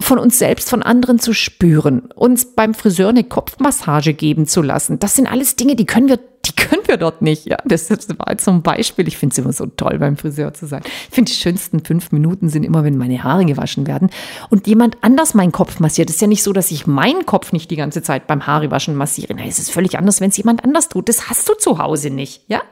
von 0.00 0.18
uns 0.18 0.38
selbst, 0.38 0.70
von 0.70 0.82
anderen 0.82 1.18
zu 1.18 1.32
spüren, 1.32 2.10
uns 2.14 2.54
beim 2.54 2.72
Friseur 2.72 3.08
eine 3.08 3.24
Kopfmassage 3.24 4.14
geben 4.14 4.46
zu 4.46 4.62
lassen. 4.62 4.98
Das 5.00 5.16
sind 5.16 5.26
alles 5.26 5.56
Dinge, 5.56 5.74
die 5.74 5.86
können 5.86 6.08
wir, 6.08 6.18
die 6.46 6.52
können 6.52 6.82
wir 6.86 6.96
dort 6.96 7.20
nicht. 7.20 7.46
Ja, 7.46 7.56
das 7.64 7.90
war 7.90 8.28
ein 8.28 8.62
Beispiel. 8.62 9.08
Ich 9.08 9.18
finde 9.18 9.32
es 9.32 9.38
immer 9.38 9.52
so 9.52 9.66
toll, 9.66 9.98
beim 9.98 10.16
Friseur 10.16 10.54
zu 10.54 10.66
sein. 10.66 10.82
Ich 10.84 11.14
finde, 11.14 11.32
die 11.32 11.36
schönsten 11.36 11.84
fünf 11.84 12.12
Minuten 12.12 12.48
sind 12.48 12.62
immer, 12.62 12.84
wenn 12.84 12.96
meine 12.96 13.24
Haare 13.24 13.44
gewaschen 13.44 13.88
werden 13.88 14.10
und 14.50 14.68
jemand 14.68 14.96
anders 15.02 15.34
meinen 15.34 15.52
Kopf 15.52 15.80
massiert. 15.80 16.08
Es 16.10 16.16
ist 16.16 16.22
ja 16.22 16.28
nicht 16.28 16.44
so, 16.44 16.52
dass 16.52 16.70
ich 16.70 16.86
meinen 16.86 17.26
Kopf 17.26 17.52
nicht 17.52 17.70
die 17.70 17.76
ganze 17.76 18.00
Zeit 18.00 18.28
beim 18.28 18.46
Haarewaschen 18.46 18.94
massiere. 18.94 19.34
Nein, 19.34 19.48
es 19.48 19.58
ist 19.58 19.70
völlig 19.70 19.98
anders, 19.98 20.20
wenn 20.20 20.30
es 20.30 20.36
jemand 20.36 20.64
anders 20.64 20.88
tut. 20.88 21.08
Das 21.08 21.28
hast 21.28 21.48
du 21.48 21.54
zu 21.54 21.78
Hause 21.78 22.10
nicht. 22.10 22.44
Ja, 22.46 22.62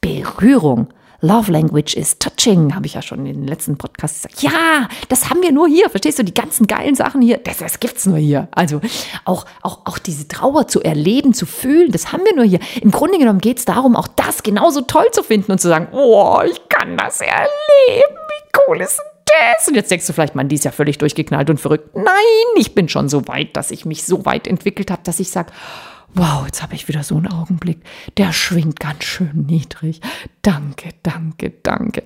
Berührung 0.00 0.88
Love 1.26 1.50
Language 1.50 1.96
is 1.96 2.18
touching, 2.18 2.74
habe 2.74 2.86
ich 2.86 2.94
ja 2.94 3.02
schon 3.02 3.26
in 3.26 3.40
den 3.40 3.48
letzten 3.48 3.76
Podcasts 3.76 4.22
gesagt. 4.22 4.42
Ja, 4.42 4.88
das 5.08 5.28
haben 5.28 5.42
wir 5.42 5.50
nur 5.50 5.66
hier. 5.66 5.90
Verstehst 5.90 6.20
du? 6.20 6.22
Die 6.22 6.34
ganzen 6.34 6.66
geilen 6.68 6.94
Sachen 6.94 7.20
hier, 7.20 7.38
das, 7.38 7.58
das 7.58 7.80
gibt's 7.80 8.06
nur 8.06 8.18
hier. 8.18 8.48
Also 8.52 8.80
auch, 9.24 9.44
auch, 9.62 9.80
auch 9.86 9.98
diese 9.98 10.28
Trauer 10.28 10.68
zu 10.68 10.82
erleben, 10.82 11.34
zu 11.34 11.44
fühlen, 11.44 11.90
das 11.90 12.12
haben 12.12 12.24
wir 12.24 12.34
nur 12.36 12.44
hier. 12.44 12.60
Im 12.80 12.92
Grunde 12.92 13.18
genommen 13.18 13.40
geht 13.40 13.58
es 13.58 13.64
darum, 13.64 13.96
auch 13.96 14.06
das 14.08 14.44
genauso 14.44 14.82
toll 14.82 15.06
zu 15.10 15.24
finden 15.24 15.50
und 15.52 15.60
zu 15.60 15.68
sagen, 15.68 15.88
oh, 15.92 16.40
ich 16.48 16.68
kann 16.68 16.96
das 16.96 17.20
erleben. 17.20 17.48
Wie 17.48 18.60
cool 18.68 18.80
ist 18.80 19.00
das? 19.26 19.66
Und 19.66 19.74
jetzt 19.74 19.90
denkst 19.90 20.06
du 20.06 20.12
vielleicht, 20.12 20.36
man, 20.36 20.48
die 20.48 20.54
ist 20.54 20.64
ja 20.64 20.70
völlig 20.70 20.98
durchgeknallt 20.98 21.50
und 21.50 21.60
verrückt. 21.60 21.96
Nein, 21.96 22.04
ich 22.56 22.74
bin 22.74 22.88
schon 22.88 23.08
so 23.08 23.26
weit, 23.26 23.56
dass 23.56 23.72
ich 23.72 23.84
mich 23.84 24.04
so 24.04 24.24
weit 24.24 24.46
entwickelt 24.46 24.90
habe, 24.92 25.02
dass 25.04 25.18
ich 25.18 25.30
sage, 25.30 25.52
wow, 26.14 26.46
jetzt 26.46 26.62
habe 26.62 26.74
ich 26.74 26.88
wieder 26.88 27.02
so 27.02 27.16
einen 27.16 27.28
Augenblick, 27.28 27.78
der 28.16 28.32
schwingt 28.32 28.80
ganz 28.80 29.04
schön 29.04 29.46
niedrig. 29.46 30.00
Danke, 30.42 30.90
danke, 31.02 31.52
danke. 31.62 32.04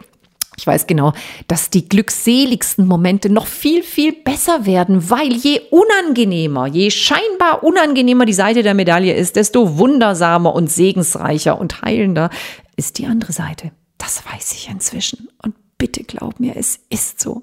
Ich 0.60 0.66
weiß 0.66 0.86
genau, 0.86 1.14
dass 1.48 1.70
die 1.70 1.88
glückseligsten 1.88 2.86
Momente 2.86 3.30
noch 3.30 3.46
viel, 3.46 3.82
viel 3.82 4.12
besser 4.12 4.66
werden, 4.66 5.08
weil 5.08 5.32
je 5.32 5.62
unangenehmer, 5.70 6.66
je 6.66 6.90
scheinbar 6.90 7.64
unangenehmer 7.64 8.26
die 8.26 8.34
Seite 8.34 8.62
der 8.62 8.74
Medaille 8.74 9.14
ist, 9.14 9.36
desto 9.36 9.78
wundersamer 9.78 10.54
und 10.54 10.70
segensreicher 10.70 11.58
und 11.58 11.80
heilender 11.80 12.28
ist 12.76 12.98
die 12.98 13.06
andere 13.06 13.32
Seite. 13.32 13.72
Das 13.96 14.22
weiß 14.30 14.52
ich 14.52 14.68
inzwischen. 14.68 15.28
Und 15.42 15.54
bitte 15.78 16.04
glaub 16.04 16.40
mir, 16.40 16.56
es 16.56 16.80
ist 16.90 17.20
so. 17.20 17.42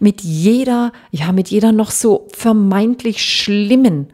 Mit 0.00 0.22
jeder, 0.22 0.92
ja, 1.12 1.30
mit 1.30 1.48
jeder 1.48 1.70
noch 1.70 1.92
so 1.92 2.26
vermeintlich 2.32 3.22
schlimmen 3.22 4.08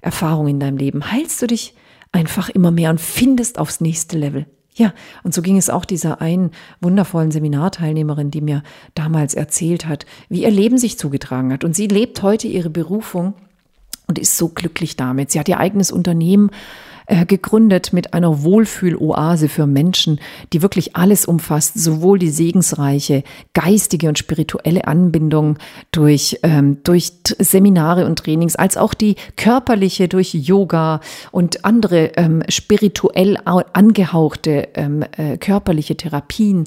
Erfahrung 0.00 0.48
in 0.48 0.60
deinem 0.60 0.76
Leben, 0.76 1.10
heilst 1.10 1.40
du 1.42 1.46
dich 1.46 1.74
einfach 2.12 2.48
immer 2.48 2.70
mehr 2.70 2.90
und 2.90 3.00
findest 3.00 3.58
aufs 3.58 3.80
nächste 3.80 4.18
Level. 4.18 4.46
Ja, 4.74 4.94
und 5.24 5.34
so 5.34 5.42
ging 5.42 5.56
es 5.56 5.70
auch 5.70 5.84
dieser 5.84 6.20
einen 6.20 6.52
wundervollen 6.80 7.32
Seminarteilnehmerin, 7.32 8.30
die 8.30 8.40
mir 8.40 8.62
damals 8.94 9.34
erzählt 9.34 9.86
hat, 9.86 10.06
wie 10.28 10.44
ihr 10.44 10.52
Leben 10.52 10.78
sich 10.78 10.98
zugetragen 10.98 11.52
hat. 11.52 11.64
Und 11.64 11.74
sie 11.74 11.88
lebt 11.88 12.22
heute 12.22 12.46
ihre 12.46 12.70
Berufung 12.70 13.34
und 14.06 14.20
ist 14.20 14.36
so 14.36 14.48
glücklich 14.48 14.94
damit. 14.94 15.32
Sie 15.32 15.40
hat 15.40 15.48
ihr 15.48 15.58
eigenes 15.58 15.90
Unternehmen 15.90 16.50
äh, 17.08 17.24
gegründet 17.24 17.94
mit 17.94 18.12
einer 18.12 18.42
Wohlfühloase 18.42 19.48
für 19.48 19.66
Menschen, 19.66 20.20
die 20.52 20.60
wirklich 20.60 20.94
alles 20.94 21.24
umfasst, 21.24 21.80
sowohl 21.80 22.18
die 22.18 22.28
segensreiche 22.28 23.24
geistige 23.54 24.08
und 24.08 24.18
spirituelle 24.18 24.86
Anbindung 24.86 25.56
durch, 25.90 26.38
ähm, 26.42 26.78
durch 26.84 27.12
Seminare 27.38 28.04
und 28.04 28.18
Trainings, 28.18 28.56
als 28.56 28.76
auch 28.76 28.92
die 28.92 29.16
körperliche 29.36 30.06
durch 30.06 30.34
Yoga 30.34 31.00
und 31.32 31.64
andere 31.64 32.12
ähm, 32.16 32.42
spirituell 32.50 33.38
angehauchte 33.46 34.68
ähm, 34.74 35.02
äh, 35.16 35.38
körperliche 35.38 35.96
Therapien. 35.96 36.64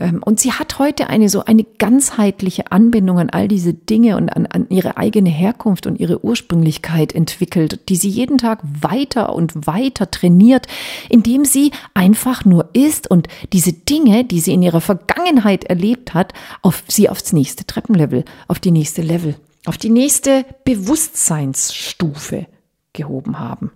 Ähm, 0.00 0.24
und 0.24 0.40
sie 0.40 0.50
hat 0.50 0.80
heute 0.80 1.08
eine 1.08 1.28
so 1.28 1.44
eine 1.44 1.64
ganzheitliche 1.78 2.72
Anbindung 2.72 3.20
an 3.20 3.30
all 3.30 3.46
diese 3.46 3.72
Dinge 3.72 4.16
und 4.16 4.28
an, 4.28 4.46
an 4.46 4.66
ihre 4.70 4.96
eigene 4.96 5.30
Herkunft 5.30 5.86
und 5.86 6.00
ihre 6.00 6.24
Ursprünglichkeit 6.24 7.14
entwickelt, 7.14 7.88
die 7.88 7.96
sie 7.96 8.08
jeden 8.08 8.38
Tag 8.38 8.58
weiter 8.64 9.32
und 9.36 9.68
weiter 9.68 9.83
weiter 9.84 10.10
trainiert, 10.10 10.66
indem 11.08 11.44
sie 11.44 11.70
einfach 11.92 12.44
nur 12.44 12.70
ist 12.72 13.10
und 13.10 13.28
diese 13.52 13.72
Dinge, 13.72 14.24
die 14.24 14.40
sie 14.40 14.52
in 14.52 14.62
ihrer 14.62 14.80
Vergangenheit 14.80 15.64
erlebt 15.64 16.14
hat, 16.14 16.32
auf 16.62 16.82
sie 16.88 17.08
aufs 17.08 17.32
nächste 17.32 17.66
Treppenlevel, 17.66 18.24
auf 18.48 18.58
die 18.58 18.70
nächste 18.70 19.02
Level, 19.02 19.36
auf 19.66 19.78
die 19.78 19.90
nächste 19.90 20.44
Bewusstseinsstufe 20.64 22.46
gehoben 22.92 23.38
haben. 23.38 23.70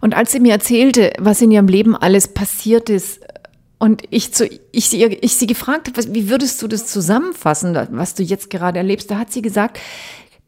Und 0.00 0.14
als 0.14 0.32
sie 0.32 0.40
mir 0.40 0.52
erzählte, 0.52 1.12
was 1.18 1.42
in 1.42 1.50
ihrem 1.50 1.66
Leben 1.66 1.96
alles 1.96 2.28
passiert 2.28 2.88
ist, 2.88 3.20
und 3.80 4.02
ich, 4.10 4.34
zu, 4.34 4.48
ich, 4.72 4.88
sie, 4.88 5.04
ich 5.04 5.36
sie 5.36 5.46
gefragt 5.46 5.86
habe, 5.86 6.14
wie 6.14 6.28
würdest 6.28 6.60
du 6.60 6.66
das 6.66 6.86
zusammenfassen, 6.86 7.78
was 7.92 8.14
du 8.14 8.24
jetzt 8.24 8.50
gerade 8.50 8.78
erlebst, 8.78 9.08
da 9.08 9.18
hat 9.18 9.32
sie 9.32 9.40
gesagt, 9.40 9.78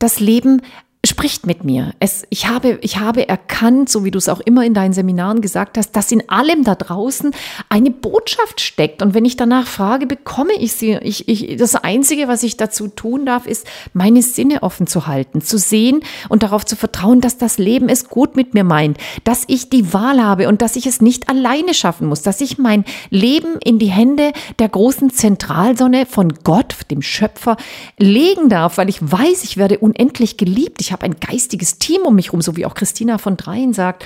das 0.01 0.19
Leben 0.19 0.63
spricht 1.07 1.47
mit 1.47 1.65
mir. 1.65 1.95
Es, 1.99 2.25
ich, 2.29 2.47
habe, 2.47 2.79
ich 2.83 2.99
habe 2.99 3.27
erkannt, 3.27 3.89
so 3.89 4.05
wie 4.05 4.11
du 4.11 4.19
es 4.19 4.29
auch 4.29 4.41
immer 4.41 4.67
in 4.67 4.75
deinen 4.75 4.93
Seminaren 4.93 5.41
gesagt 5.41 5.79
hast, 5.79 5.97
dass 5.97 6.13
in 6.13 6.29
allem 6.29 6.63
da 6.63 6.75
draußen 6.75 7.31
eine 7.71 7.91
Botschaft 7.91 8.61
steckt. 8.61 9.01
Und 9.01 9.15
wenn 9.15 9.25
ich 9.25 9.37
danach 9.37 9.67
frage, 9.67 10.07
bekomme 10.07 10.53
ich 10.59 10.75
sie. 10.75 10.99
Ich, 11.03 11.27
ich, 11.27 11.57
das 11.57 11.75
Einzige, 11.75 12.29
was 12.29 12.43
ich 12.43 12.59
dazu 12.59 12.89
tun 12.89 13.25
darf, 13.25 13.47
ist, 13.47 13.67
meine 13.95 14.21
Sinne 14.21 14.63
offen 14.63 14.87
zu 14.87 15.07
halten, 15.07 15.41
zu 15.41 15.57
sehen 15.57 16.03
und 16.29 16.43
darauf 16.43 16.67
zu 16.67 16.77
vertrauen, 16.77 17.23
dass 17.23 17.39
das 17.39 17.57
Leben 17.57 17.89
es 17.89 18.11
gut 18.11 18.37
mit 18.37 18.53
mir 18.53 18.65
meint, 18.65 18.99
dass 19.25 19.45
ich 19.47 19.71
die 19.71 19.95
Wahl 19.95 20.23
habe 20.23 20.49
und 20.49 20.61
dass 20.61 20.77
ich 20.77 20.87
es 20.87 21.01
nicht 21.01 21.31
alleine 21.31 21.73
schaffen 21.73 22.09
muss, 22.09 22.21
dass 22.21 22.43
ich 22.43 22.59
mein 22.59 22.85
Leben 23.09 23.57
in 23.65 23.79
die 23.79 23.91
Hände 23.91 24.33
der 24.59 24.69
großen 24.69 25.09
Zentralsonne 25.09 26.05
von 26.05 26.35
Gott, 26.45 26.75
dem 26.91 27.01
Schöpfer, 27.01 27.57
legen 27.99 28.51
darf, 28.51 28.77
weil 28.77 28.91
ich 28.91 29.01
weiß, 29.01 29.45
ich 29.45 29.57
werde 29.57 29.79
unendlich 29.79 30.37
geliebt. 30.37 30.83
Ich 30.83 30.90
ich 30.91 30.93
habe 30.93 31.05
ein 31.05 31.21
geistiges 31.21 31.79
Team 31.79 32.03
um 32.03 32.17
mich 32.17 32.27
herum, 32.27 32.43
so 32.43 32.57
wie 32.57 32.67
auch 32.67 32.75
Christina 32.75 33.19
von 33.19 33.37
Dreien 33.37 33.73
sagt, 33.73 34.05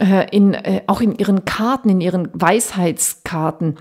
äh, 0.00 0.34
in, 0.34 0.54
äh, 0.54 0.80
auch 0.86 1.02
in 1.02 1.14
ihren 1.14 1.44
Karten, 1.44 1.90
in 1.90 2.00
ihren 2.00 2.30
Weisheitskarten. 2.32 3.76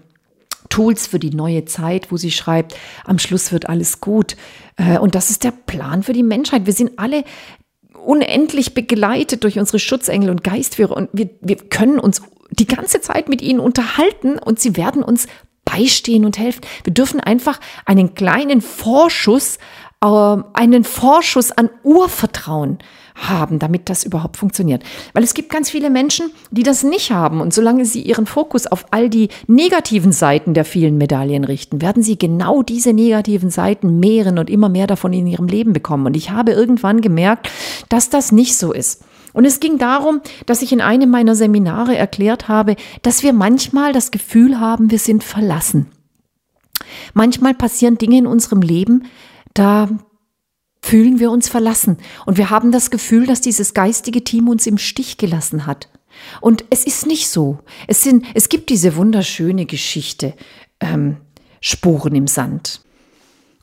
Tools 0.67 1.07
für 1.07 1.17
die 1.17 1.29
neue 1.29 1.63
Zeit, 1.63 2.11
wo 2.11 2.17
sie 2.17 2.31
schreibt, 2.31 2.75
am 3.05 3.19
Schluss 3.19 3.53
wird 3.53 3.69
alles 3.69 4.01
gut. 4.01 4.35
Äh, 4.75 4.99
und 4.99 5.15
das 5.15 5.29
ist 5.29 5.45
der 5.45 5.51
Plan 5.51 6.03
für 6.03 6.11
die 6.11 6.23
Menschheit. 6.23 6.65
Wir 6.65 6.73
sind 6.73 6.99
alle 6.99 7.23
unendlich 8.05 8.73
begleitet 8.73 9.45
durch 9.45 9.57
unsere 9.57 9.79
Schutzengel 9.79 10.29
und 10.29 10.43
Geistführer 10.43 10.97
und 10.97 11.09
wir, 11.13 11.29
wir 11.39 11.55
können 11.55 11.99
uns 11.99 12.21
die 12.49 12.67
ganze 12.67 12.99
Zeit 12.99 13.29
mit 13.29 13.41
ihnen 13.41 13.61
unterhalten 13.61 14.37
und 14.37 14.59
sie 14.59 14.75
werden 14.75 15.03
uns 15.03 15.27
beistehen 15.63 16.25
und 16.25 16.37
helfen. 16.37 16.61
Wir 16.83 16.93
dürfen 16.93 17.19
einfach 17.19 17.59
einen 17.85 18.13
kleinen 18.13 18.61
Vorschuss 18.61 19.57
einen 20.01 20.83
Vorschuss 20.83 21.51
an 21.51 21.69
Urvertrauen 21.83 22.79
haben, 23.13 23.59
damit 23.59 23.87
das 23.89 24.03
überhaupt 24.03 24.37
funktioniert. 24.37 24.83
Weil 25.13 25.23
es 25.23 25.35
gibt 25.35 25.51
ganz 25.51 25.69
viele 25.69 25.91
Menschen, 25.91 26.31
die 26.49 26.63
das 26.63 26.81
nicht 26.81 27.11
haben. 27.11 27.39
Und 27.39 27.53
solange 27.53 27.85
sie 27.85 28.01
ihren 28.01 28.25
Fokus 28.25 28.65
auf 28.65 28.85
all 28.89 29.09
die 29.09 29.29
negativen 29.45 30.11
Seiten 30.11 30.55
der 30.55 30.65
vielen 30.65 30.97
Medaillen 30.97 31.43
richten, 31.43 31.81
werden 31.81 32.01
sie 32.01 32.17
genau 32.17 32.63
diese 32.63 32.93
negativen 32.93 33.51
Seiten 33.51 33.99
mehren 33.99 34.39
und 34.39 34.49
immer 34.49 34.69
mehr 34.69 34.87
davon 34.87 35.13
in 35.13 35.27
ihrem 35.27 35.47
Leben 35.47 35.73
bekommen. 35.73 36.07
Und 36.07 36.17
ich 36.17 36.31
habe 36.31 36.51
irgendwann 36.51 37.01
gemerkt, 37.01 37.49
dass 37.89 38.09
das 38.09 38.31
nicht 38.31 38.57
so 38.57 38.71
ist. 38.71 39.03
Und 39.33 39.45
es 39.45 39.59
ging 39.59 39.77
darum, 39.77 40.21
dass 40.45 40.61
ich 40.61 40.73
in 40.73 40.81
einem 40.81 41.09
meiner 41.09 41.35
Seminare 41.35 41.95
erklärt 41.95 42.47
habe, 42.47 42.75
dass 43.03 43.23
wir 43.23 43.33
manchmal 43.33 43.93
das 43.93 44.11
Gefühl 44.11 44.59
haben, 44.59 44.89
wir 44.89 44.99
sind 44.99 45.23
verlassen. 45.23 45.87
Manchmal 47.13 47.53
passieren 47.53 47.97
Dinge 47.97 48.17
in 48.17 48.27
unserem 48.27 48.61
Leben, 48.61 49.03
da 49.53 49.89
fühlen 50.81 51.19
wir 51.19 51.31
uns 51.31 51.47
verlassen 51.47 51.97
und 52.25 52.37
wir 52.37 52.49
haben 52.49 52.71
das 52.71 52.89
Gefühl, 52.89 53.25
dass 53.27 53.41
dieses 53.41 53.73
geistige 53.73 54.23
Team 54.23 54.49
uns 54.49 54.65
im 54.67 54.77
Stich 54.77 55.17
gelassen 55.17 55.65
hat. 55.65 55.89
Und 56.41 56.65
es 56.69 56.83
ist 56.85 57.05
nicht 57.05 57.29
so. 57.29 57.59
Es, 57.87 58.03
sind, 58.03 58.25
es 58.33 58.49
gibt 58.49 58.69
diese 58.69 58.95
wunderschöne 58.95 59.65
Geschichte, 59.65 60.33
ähm, 60.79 61.17
Spuren 61.61 62.15
im 62.15 62.27
Sand. 62.27 62.81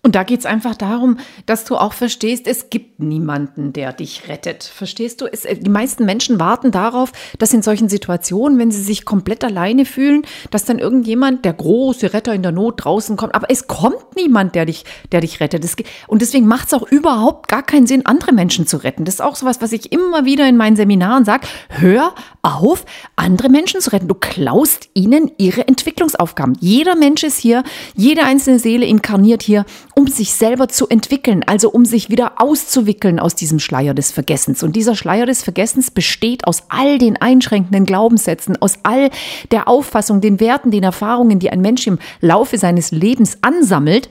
Und 0.02 0.14
da 0.14 0.22
geht 0.22 0.40
es 0.40 0.46
einfach 0.46 0.76
darum, 0.76 1.18
dass 1.46 1.64
du 1.64 1.76
auch 1.76 1.92
verstehst, 1.92 2.46
es 2.46 2.70
gibt 2.70 3.00
niemanden, 3.00 3.72
der 3.72 3.92
dich 3.92 4.28
rettet. 4.28 4.62
Verstehst 4.62 5.20
du? 5.20 5.26
Es, 5.26 5.44
äh, 5.44 5.56
die 5.56 5.70
meisten 5.70 6.04
Menschen 6.04 6.38
warten 6.38 6.70
darauf, 6.70 7.12
dass 7.38 7.52
in 7.52 7.62
solchen 7.62 7.88
Situationen, 7.88 8.58
wenn 8.58 8.70
sie 8.70 8.82
sich 8.82 9.04
komplett 9.04 9.44
alleine 9.44 9.84
fühlen, 9.84 10.22
dass 10.50 10.64
dann 10.64 10.78
irgendjemand, 10.78 11.44
der 11.44 11.52
große 11.52 12.12
Retter 12.12 12.32
in 12.32 12.42
der 12.42 12.52
Not 12.52 12.84
draußen 12.84 13.16
kommt. 13.16 13.34
Aber 13.34 13.50
es 13.50 13.66
kommt 13.66 14.16
niemand, 14.16 14.54
der 14.54 14.66
dich, 14.66 14.84
der 15.10 15.20
dich 15.20 15.40
rettet. 15.40 15.64
Es, 15.64 15.74
und 16.06 16.22
deswegen 16.22 16.46
macht 16.46 16.68
es 16.68 16.74
auch 16.74 16.86
überhaupt 16.90 17.48
gar 17.48 17.62
keinen 17.62 17.86
Sinn, 17.86 18.06
andere 18.06 18.32
Menschen 18.32 18.66
zu 18.66 18.76
retten. 18.78 19.04
Das 19.04 19.14
ist 19.14 19.20
auch 19.20 19.36
sowas, 19.36 19.60
was 19.60 19.72
ich 19.72 19.90
immer 19.92 20.24
wieder 20.24 20.48
in 20.48 20.56
meinen 20.56 20.76
Seminaren 20.76 21.24
sage. 21.24 21.46
Hör 21.68 22.14
auf, 22.42 22.84
andere 23.16 23.48
Menschen 23.48 23.80
zu 23.80 23.90
retten. 23.90 24.08
Du 24.08 24.14
klaust 24.14 24.88
ihnen 24.94 25.32
ihre 25.38 25.66
Entwicklungsaufgaben. 25.66 26.56
Jeder 26.60 26.94
Mensch 26.94 27.24
ist 27.24 27.38
hier, 27.38 27.64
jede 27.94 28.22
einzelne 28.22 28.58
Seele 28.58 28.86
inkarniert 28.86 29.42
hier 29.42 29.64
um 29.98 30.06
sich 30.06 30.32
selber 30.32 30.68
zu 30.68 30.86
entwickeln, 30.86 31.42
also 31.44 31.70
um 31.70 31.84
sich 31.84 32.08
wieder 32.08 32.40
auszuwickeln 32.40 33.18
aus 33.18 33.34
diesem 33.34 33.58
Schleier 33.58 33.94
des 33.94 34.12
Vergessens. 34.12 34.62
Und 34.62 34.76
dieser 34.76 34.94
Schleier 34.94 35.26
des 35.26 35.42
Vergessens 35.42 35.90
besteht 35.90 36.46
aus 36.46 36.62
all 36.68 36.98
den 36.98 37.16
einschränkenden 37.20 37.84
Glaubenssätzen, 37.84 38.56
aus 38.62 38.78
all 38.84 39.10
der 39.50 39.66
Auffassung, 39.66 40.20
den 40.20 40.38
Werten, 40.38 40.70
den 40.70 40.84
Erfahrungen, 40.84 41.40
die 41.40 41.50
ein 41.50 41.60
Mensch 41.60 41.88
im 41.88 41.98
Laufe 42.20 42.58
seines 42.58 42.92
Lebens 42.92 43.38
ansammelt 43.42 44.08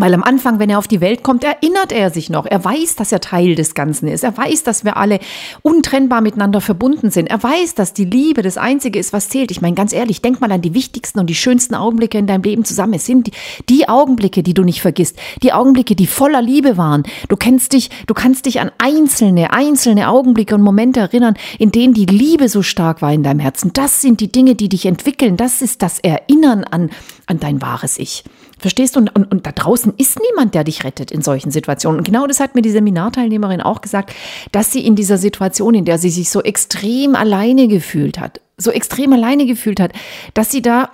Weil 0.00 0.14
am 0.14 0.22
Anfang, 0.22 0.58
wenn 0.58 0.70
er 0.70 0.78
auf 0.78 0.88
die 0.88 1.02
Welt 1.02 1.22
kommt, 1.22 1.44
erinnert 1.44 1.92
er 1.92 2.08
sich 2.08 2.30
noch. 2.30 2.46
Er 2.46 2.64
weiß, 2.64 2.96
dass 2.96 3.12
er 3.12 3.20
Teil 3.20 3.54
des 3.54 3.74
Ganzen 3.74 4.08
ist. 4.08 4.24
Er 4.24 4.34
weiß, 4.34 4.62
dass 4.62 4.82
wir 4.82 4.96
alle 4.96 5.20
untrennbar 5.60 6.22
miteinander 6.22 6.62
verbunden 6.62 7.10
sind. 7.10 7.28
Er 7.28 7.42
weiß, 7.42 7.74
dass 7.74 7.92
die 7.92 8.06
Liebe 8.06 8.40
das 8.40 8.56
Einzige 8.56 8.98
ist, 8.98 9.12
was 9.12 9.28
zählt. 9.28 9.50
Ich 9.50 9.60
meine, 9.60 9.74
ganz 9.74 9.92
ehrlich, 9.92 10.22
denk 10.22 10.40
mal 10.40 10.50
an 10.50 10.62
die 10.62 10.72
wichtigsten 10.72 11.20
und 11.20 11.26
die 11.26 11.34
schönsten 11.34 11.74
Augenblicke 11.74 12.16
in 12.16 12.26
deinem 12.26 12.42
Leben 12.42 12.64
zusammen. 12.64 12.94
Es 12.94 13.04
sind 13.04 13.26
die, 13.26 13.32
die 13.68 13.90
Augenblicke, 13.90 14.42
die 14.42 14.54
du 14.54 14.62
nicht 14.62 14.80
vergisst. 14.80 15.18
Die 15.42 15.52
Augenblicke, 15.52 15.94
die 15.94 16.06
voller 16.06 16.40
Liebe 16.40 16.78
waren. 16.78 17.02
Du 17.28 17.36
kennst 17.36 17.74
dich, 17.74 17.90
du 18.06 18.14
kannst 18.14 18.46
dich 18.46 18.58
an 18.58 18.70
einzelne, 18.78 19.52
einzelne 19.52 20.08
Augenblicke 20.08 20.54
und 20.54 20.62
Momente 20.62 21.00
erinnern, 21.00 21.34
in 21.58 21.72
denen 21.72 21.92
die 21.92 22.06
Liebe 22.06 22.48
so 22.48 22.62
stark 22.62 23.02
war 23.02 23.12
in 23.12 23.22
deinem 23.22 23.40
Herzen. 23.40 23.74
Das 23.74 24.00
sind 24.00 24.20
die 24.20 24.32
Dinge, 24.32 24.54
die 24.54 24.70
dich 24.70 24.86
entwickeln. 24.86 25.36
Das 25.36 25.60
ist 25.60 25.82
das 25.82 25.98
Erinnern 25.98 26.64
an, 26.64 26.88
an 27.26 27.38
dein 27.38 27.60
wahres 27.60 27.98
Ich. 27.98 28.24
Verstehst 28.60 28.94
du? 28.94 29.00
Und, 29.00 29.16
und, 29.16 29.30
und 29.32 29.46
da 29.46 29.52
draußen 29.52 29.94
ist 29.96 30.20
niemand, 30.20 30.54
der 30.54 30.64
dich 30.64 30.84
rettet 30.84 31.10
in 31.10 31.22
solchen 31.22 31.50
Situationen. 31.50 31.98
Und 31.98 32.04
genau 32.04 32.26
das 32.26 32.40
hat 32.40 32.54
mir 32.54 32.62
die 32.62 32.70
Seminarteilnehmerin 32.70 33.62
auch 33.62 33.80
gesagt, 33.80 34.14
dass 34.52 34.70
sie 34.70 34.84
in 34.84 34.96
dieser 34.96 35.16
Situation, 35.16 35.74
in 35.74 35.86
der 35.86 35.98
sie 35.98 36.10
sich 36.10 36.30
so 36.30 36.42
extrem 36.42 37.14
alleine 37.14 37.68
gefühlt 37.68 38.20
hat, 38.20 38.40
so 38.58 38.70
extrem 38.70 39.14
alleine 39.14 39.46
gefühlt 39.46 39.80
hat, 39.80 39.92
dass 40.34 40.50
sie 40.50 40.60
da 40.60 40.90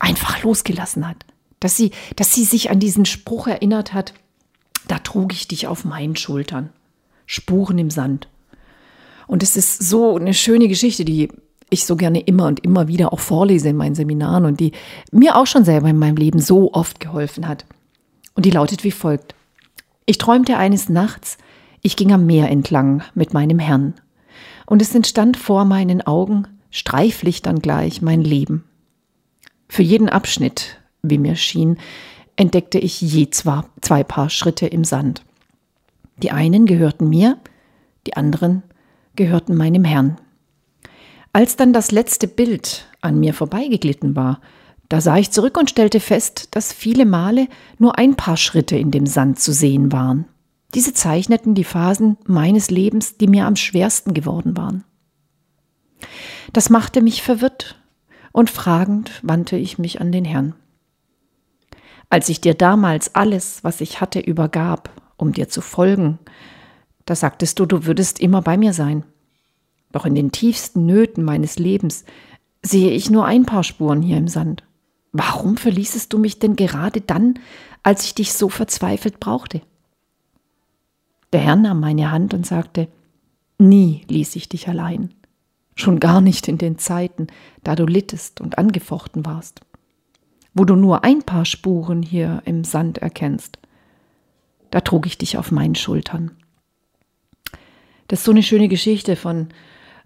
einfach 0.00 0.42
losgelassen 0.42 1.08
hat. 1.08 1.18
Dass 1.60 1.76
sie, 1.76 1.92
dass 2.16 2.34
sie 2.34 2.44
sich 2.44 2.70
an 2.70 2.80
diesen 2.80 3.06
Spruch 3.06 3.46
erinnert 3.46 3.94
hat, 3.94 4.12
da 4.88 4.98
trug 4.98 5.32
ich 5.32 5.48
dich 5.48 5.66
auf 5.66 5.84
meinen 5.84 6.16
Schultern. 6.16 6.70
Spuren 7.26 7.78
im 7.78 7.90
Sand. 7.90 8.28
Und 9.26 9.42
es 9.42 9.56
ist 9.56 9.82
so 9.82 10.16
eine 10.16 10.34
schöne 10.34 10.68
Geschichte, 10.68 11.04
die 11.04 11.28
ich 11.74 11.84
so 11.84 11.96
gerne 11.96 12.20
immer 12.20 12.46
und 12.46 12.60
immer 12.60 12.88
wieder 12.88 13.12
auch 13.12 13.20
vorlese 13.20 13.68
in 13.68 13.76
meinen 13.76 13.94
Seminaren 13.94 14.46
und 14.46 14.60
die 14.60 14.72
mir 15.12 15.36
auch 15.36 15.46
schon 15.46 15.64
selber 15.64 15.88
in 15.88 15.98
meinem 15.98 16.16
Leben 16.16 16.40
so 16.40 16.72
oft 16.72 17.00
geholfen 17.00 17.46
hat. 17.46 17.66
Und 18.34 18.46
die 18.46 18.50
lautet 18.50 18.84
wie 18.84 18.90
folgt. 18.90 19.34
Ich 20.06 20.18
träumte 20.18 20.56
eines 20.56 20.88
Nachts, 20.88 21.38
ich 21.82 21.96
ging 21.96 22.12
am 22.12 22.26
Meer 22.26 22.50
entlang 22.50 23.02
mit 23.14 23.34
meinem 23.34 23.58
Herrn. 23.58 23.94
Und 24.66 24.80
es 24.80 24.94
entstand 24.94 25.36
vor 25.36 25.64
meinen 25.64 26.00
Augen, 26.06 26.46
streiflichtern 26.70 27.58
gleich, 27.60 28.02
mein 28.02 28.22
Leben. 28.22 28.64
Für 29.68 29.82
jeden 29.82 30.08
Abschnitt, 30.08 30.80
wie 31.02 31.18
mir 31.18 31.36
schien, 31.36 31.78
entdeckte 32.36 32.78
ich 32.78 33.00
je 33.00 33.30
zwei, 33.30 33.62
zwei 33.80 34.02
Paar 34.02 34.30
Schritte 34.30 34.66
im 34.66 34.84
Sand. 34.84 35.22
Die 36.16 36.30
einen 36.30 36.66
gehörten 36.66 37.08
mir, 37.08 37.38
die 38.06 38.16
anderen 38.16 38.62
gehörten 39.16 39.56
meinem 39.56 39.84
Herrn. 39.84 40.16
Als 41.34 41.56
dann 41.56 41.72
das 41.72 41.90
letzte 41.90 42.28
Bild 42.28 42.86
an 43.00 43.18
mir 43.18 43.34
vorbeigeglitten 43.34 44.14
war, 44.14 44.40
da 44.88 45.00
sah 45.00 45.16
ich 45.16 45.32
zurück 45.32 45.58
und 45.58 45.68
stellte 45.68 45.98
fest, 45.98 46.54
dass 46.54 46.72
viele 46.72 47.04
Male 47.04 47.48
nur 47.76 47.98
ein 47.98 48.14
paar 48.14 48.36
Schritte 48.36 48.76
in 48.76 48.92
dem 48.92 49.06
Sand 49.06 49.40
zu 49.40 49.52
sehen 49.52 49.90
waren. 49.90 50.26
Diese 50.74 50.94
zeichneten 50.94 51.56
die 51.56 51.64
Phasen 51.64 52.18
meines 52.24 52.70
Lebens, 52.70 53.16
die 53.16 53.26
mir 53.26 53.46
am 53.46 53.56
schwersten 53.56 54.14
geworden 54.14 54.56
waren. 54.56 54.84
Das 56.52 56.70
machte 56.70 57.02
mich 57.02 57.20
verwirrt, 57.24 57.80
und 58.30 58.48
fragend 58.48 59.10
wandte 59.24 59.56
ich 59.56 59.76
mich 59.76 60.00
an 60.00 60.12
den 60.12 60.24
Herrn. 60.24 60.54
Als 62.10 62.28
ich 62.28 62.40
dir 62.40 62.54
damals 62.54 63.16
alles, 63.16 63.64
was 63.64 63.80
ich 63.80 64.00
hatte, 64.00 64.20
übergab, 64.20 65.02
um 65.16 65.32
dir 65.32 65.48
zu 65.48 65.62
folgen, 65.62 66.20
da 67.06 67.16
sagtest 67.16 67.58
du, 67.58 67.66
du 67.66 67.86
würdest 67.86 68.20
immer 68.20 68.40
bei 68.40 68.56
mir 68.56 68.72
sein. 68.72 69.04
Doch 69.94 70.04
in 70.04 70.16
den 70.16 70.32
tiefsten 70.32 70.86
Nöten 70.86 71.22
meines 71.22 71.56
Lebens 71.56 72.04
sehe 72.62 72.90
ich 72.90 73.10
nur 73.10 73.26
ein 73.26 73.46
paar 73.46 73.62
Spuren 73.62 74.02
hier 74.02 74.16
im 74.16 74.26
Sand. 74.26 74.64
Warum 75.12 75.56
verließest 75.56 76.12
du 76.12 76.18
mich 76.18 76.40
denn 76.40 76.56
gerade 76.56 77.00
dann, 77.00 77.38
als 77.84 78.04
ich 78.04 78.12
dich 78.12 78.32
so 78.32 78.48
verzweifelt 78.48 79.20
brauchte? 79.20 79.60
Der 81.32 81.42
Herr 81.42 81.54
nahm 81.54 81.78
meine 81.78 82.10
Hand 82.10 82.34
und 82.34 82.44
sagte, 82.44 82.88
Nie 83.56 84.04
ließ 84.08 84.34
ich 84.34 84.48
dich 84.48 84.66
allein, 84.66 85.14
schon 85.76 86.00
gar 86.00 86.20
nicht 86.20 86.48
in 86.48 86.58
den 86.58 86.76
Zeiten, 86.76 87.28
da 87.62 87.76
du 87.76 87.86
littest 87.86 88.40
und 88.40 88.58
angefochten 88.58 89.24
warst, 89.24 89.60
wo 90.54 90.64
du 90.64 90.74
nur 90.74 91.04
ein 91.04 91.22
paar 91.22 91.44
Spuren 91.44 92.02
hier 92.02 92.42
im 92.46 92.64
Sand 92.64 92.98
erkennst. 92.98 93.60
Da 94.72 94.80
trug 94.80 95.06
ich 95.06 95.18
dich 95.18 95.38
auf 95.38 95.52
meinen 95.52 95.76
Schultern. 95.76 96.32
Das 98.08 98.18
ist 98.18 98.24
so 98.24 98.32
eine 98.32 98.42
schöne 98.42 98.66
Geschichte 98.66 99.14
von 99.14 99.50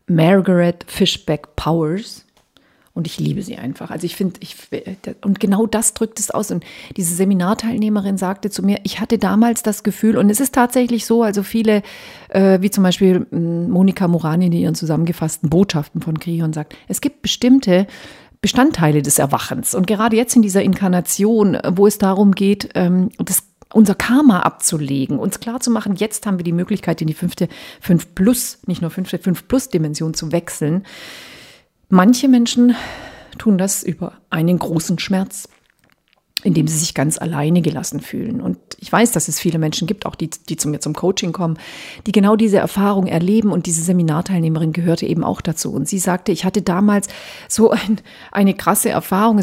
Margaret 0.08 0.84
Fishback 0.86 1.56
Powers. 1.56 2.24
Und 2.94 3.06
ich 3.06 3.20
liebe 3.20 3.42
sie 3.42 3.56
einfach. 3.56 3.92
Also 3.92 4.06
ich 4.06 4.16
finde, 4.16 4.40
ich, 4.40 4.56
und 5.24 5.38
genau 5.38 5.66
das 5.66 5.94
drückt 5.94 6.18
es 6.18 6.32
aus. 6.32 6.50
Und 6.50 6.64
diese 6.96 7.14
Seminarteilnehmerin 7.14 8.18
sagte 8.18 8.50
zu 8.50 8.64
mir, 8.64 8.80
ich 8.82 8.98
hatte 8.98 9.18
damals 9.18 9.62
das 9.62 9.84
Gefühl, 9.84 10.16
und 10.16 10.30
es 10.30 10.40
ist 10.40 10.52
tatsächlich 10.52 11.06
so, 11.06 11.22
also 11.22 11.44
viele, 11.44 11.82
äh, 12.30 12.60
wie 12.60 12.72
zum 12.72 12.82
Beispiel 12.82 13.24
hm, 13.30 13.70
Monika 13.70 14.08
Morani 14.08 14.46
in 14.46 14.52
ihren 14.52 14.74
zusammengefassten 14.74 15.48
Botschaften 15.48 16.00
von 16.00 16.18
Krion 16.18 16.52
sagt, 16.52 16.74
es 16.88 17.00
gibt 17.00 17.22
bestimmte 17.22 17.86
Bestandteile 18.40 19.02
des 19.02 19.20
Erwachens. 19.20 19.76
Und 19.76 19.86
gerade 19.86 20.16
jetzt 20.16 20.34
in 20.34 20.42
dieser 20.42 20.62
Inkarnation, 20.62 21.56
wo 21.70 21.86
es 21.86 21.98
darum 21.98 22.32
geht, 22.32 22.70
ähm, 22.74 23.10
das 23.18 23.47
unser 23.72 23.94
Karma 23.94 24.40
abzulegen, 24.40 25.18
uns 25.18 25.40
klar 25.40 25.60
zu 25.60 25.70
machen, 25.70 25.96
jetzt 25.96 26.26
haben 26.26 26.38
wir 26.38 26.44
die 26.44 26.52
Möglichkeit, 26.52 27.00
in 27.00 27.06
die 27.06 27.14
fünfte, 27.14 27.48
fünf 27.80 28.14
plus, 28.14 28.58
nicht 28.66 28.80
nur 28.80 28.90
fünfte, 28.90 29.18
fünf 29.18 29.46
plus 29.46 29.68
Dimension 29.68 30.14
zu 30.14 30.32
wechseln. 30.32 30.84
Manche 31.88 32.28
Menschen 32.28 32.74
tun 33.36 33.58
das 33.58 33.82
über 33.82 34.14
einen 34.30 34.58
großen 34.58 34.98
Schmerz, 34.98 35.48
indem 36.44 36.68
sie 36.68 36.78
sich 36.78 36.94
ganz 36.94 37.18
alleine 37.18 37.62
gelassen 37.62 38.00
fühlen. 38.00 38.40
Und 38.40 38.58
ich 38.78 38.90
weiß, 38.90 39.12
dass 39.12 39.28
es 39.28 39.40
viele 39.40 39.58
Menschen 39.58 39.86
gibt, 39.86 40.06
auch 40.06 40.14
die, 40.14 40.30
die 40.30 40.56
zu 40.56 40.68
mir 40.68 40.80
zum 40.80 40.94
Coaching 40.94 41.32
kommen, 41.32 41.58
die 42.06 42.12
genau 42.12 42.36
diese 42.36 42.58
Erfahrung 42.58 43.06
erleben. 43.06 43.50
Und 43.50 43.66
diese 43.66 43.82
Seminarteilnehmerin 43.82 44.72
gehörte 44.72 45.06
eben 45.06 45.24
auch 45.24 45.40
dazu. 45.40 45.72
Und 45.72 45.88
sie 45.88 45.98
sagte, 45.98 46.30
ich 46.30 46.44
hatte 46.44 46.62
damals 46.62 47.08
so 47.48 47.70
ein, 47.70 48.00
eine 48.30 48.54
krasse 48.54 48.88
Erfahrung, 48.88 49.40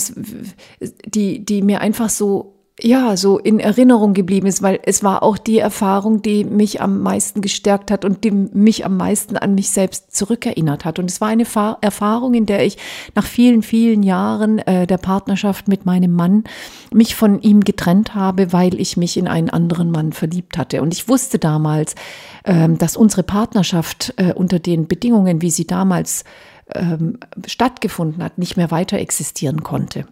die, 1.05 1.43
die 1.43 1.61
mir 1.61 1.81
einfach 1.81 2.09
so 2.09 2.54
ja, 2.81 3.15
so 3.15 3.38
in 3.38 3.61
Erinnerung 3.61 4.13
geblieben 4.13 4.47
ist, 4.47 4.61
weil 4.61 4.79
es 4.83 5.01
war 5.01 5.23
auch 5.23 5.38
die 5.38 5.59
Erfahrung, 5.59 6.21
die 6.21 6.43
mich 6.43 6.81
am 6.81 7.01
meisten 7.01 7.39
gestärkt 7.39 7.89
hat 7.89 8.03
und 8.03 8.25
die 8.25 8.31
mich 8.31 8.85
am 8.85 8.97
meisten 8.97 9.38
an 9.38 9.55
mich 9.55 9.69
selbst 9.69 10.13
zurückerinnert 10.13 10.83
hat. 10.83 10.99
Und 10.99 11.09
es 11.09 11.21
war 11.21 11.29
eine 11.29 11.45
Fa 11.45 11.77
Erfahrung, 11.79 12.33
in 12.33 12.45
der 12.45 12.65
ich 12.65 12.77
nach 13.15 13.25
vielen, 13.25 13.61
vielen 13.61 14.03
Jahren 14.03 14.59
äh, 14.59 14.88
der 14.88 14.97
Partnerschaft 14.97 15.69
mit 15.69 15.85
meinem 15.85 16.11
Mann 16.11 16.43
mich 16.91 17.15
von 17.15 17.41
ihm 17.41 17.61
getrennt 17.61 18.13
habe, 18.13 18.51
weil 18.51 18.79
ich 18.79 18.97
mich 18.97 19.15
in 19.15 19.29
einen 19.29 19.49
anderen 19.49 19.89
Mann 19.89 20.11
verliebt 20.11 20.57
hatte. 20.57 20.81
Und 20.81 20.93
ich 20.93 21.07
wusste 21.07 21.39
damals, 21.39 21.95
äh, 22.43 22.67
dass 22.67 22.97
unsere 22.97 23.23
Partnerschaft 23.23 24.13
äh, 24.17 24.33
unter 24.33 24.59
den 24.59 24.88
Bedingungen, 24.88 25.41
wie 25.41 25.51
sie 25.51 25.65
damals 25.65 26.25
ähm, 26.73 27.19
stattgefunden 27.47 28.21
hat, 28.21 28.38
nicht 28.38 28.57
mehr 28.57 28.69
weiter 28.69 28.97
existieren 28.97 29.63
konnte. 29.63 30.05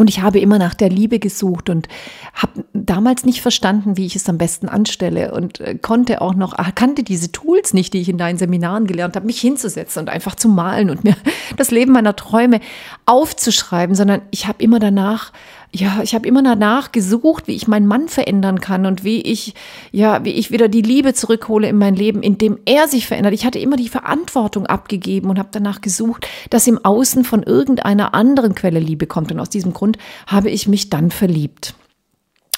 Und 0.00 0.08
ich 0.08 0.22
habe 0.22 0.40
immer 0.40 0.58
nach 0.58 0.72
der 0.72 0.88
Liebe 0.88 1.18
gesucht 1.18 1.68
und 1.68 1.86
habe 2.32 2.64
damals 2.72 3.26
nicht 3.26 3.42
verstanden, 3.42 3.98
wie 3.98 4.06
ich 4.06 4.16
es 4.16 4.26
am 4.30 4.38
besten 4.38 4.66
anstelle 4.66 5.34
und 5.34 5.60
äh, 5.60 5.74
konnte 5.74 6.22
auch 6.22 6.34
noch, 6.34 6.56
kannte 6.74 7.02
diese 7.02 7.32
Tools 7.32 7.74
nicht, 7.74 7.92
die 7.92 8.00
ich 8.00 8.08
in 8.08 8.16
deinen 8.16 8.38
Seminaren 8.38 8.86
gelernt 8.86 9.14
habe, 9.14 9.26
mich 9.26 9.38
hinzusetzen 9.42 10.00
und 10.00 10.08
einfach 10.08 10.36
zu 10.36 10.48
malen 10.48 10.88
und 10.88 11.04
mir 11.04 11.14
das 11.58 11.70
Leben 11.70 11.92
meiner 11.92 12.16
Träume 12.16 12.60
aufzuschreiben, 13.04 13.94
sondern 13.94 14.22
ich 14.30 14.46
habe 14.46 14.62
immer 14.62 14.78
danach 14.78 15.32
ja, 15.72 16.00
ich 16.02 16.14
habe 16.14 16.26
immer 16.26 16.42
danach 16.42 16.90
gesucht, 16.90 17.46
wie 17.46 17.54
ich 17.54 17.68
meinen 17.68 17.86
Mann 17.86 18.08
verändern 18.08 18.60
kann 18.60 18.86
und 18.86 19.04
wie 19.04 19.20
ich, 19.20 19.54
ja, 19.92 20.24
wie 20.24 20.32
ich 20.32 20.50
wieder 20.50 20.68
die 20.68 20.82
Liebe 20.82 21.14
zurückhole 21.14 21.68
in 21.68 21.78
mein 21.78 21.94
Leben, 21.94 22.22
indem 22.22 22.58
er 22.64 22.88
sich 22.88 23.06
verändert. 23.06 23.34
Ich 23.34 23.44
hatte 23.44 23.60
immer 23.60 23.76
die 23.76 23.88
Verantwortung 23.88 24.66
abgegeben 24.66 25.30
und 25.30 25.38
habe 25.38 25.50
danach 25.52 25.80
gesucht, 25.80 26.26
dass 26.50 26.66
im 26.66 26.84
Außen 26.84 27.24
von 27.24 27.42
irgendeiner 27.44 28.14
anderen 28.14 28.54
Quelle 28.54 28.80
Liebe 28.80 29.06
kommt. 29.06 29.30
Und 29.30 29.38
aus 29.38 29.50
diesem 29.50 29.72
Grund 29.72 29.96
habe 30.26 30.50
ich 30.50 30.66
mich 30.66 30.90
dann 30.90 31.10
verliebt. 31.10 31.74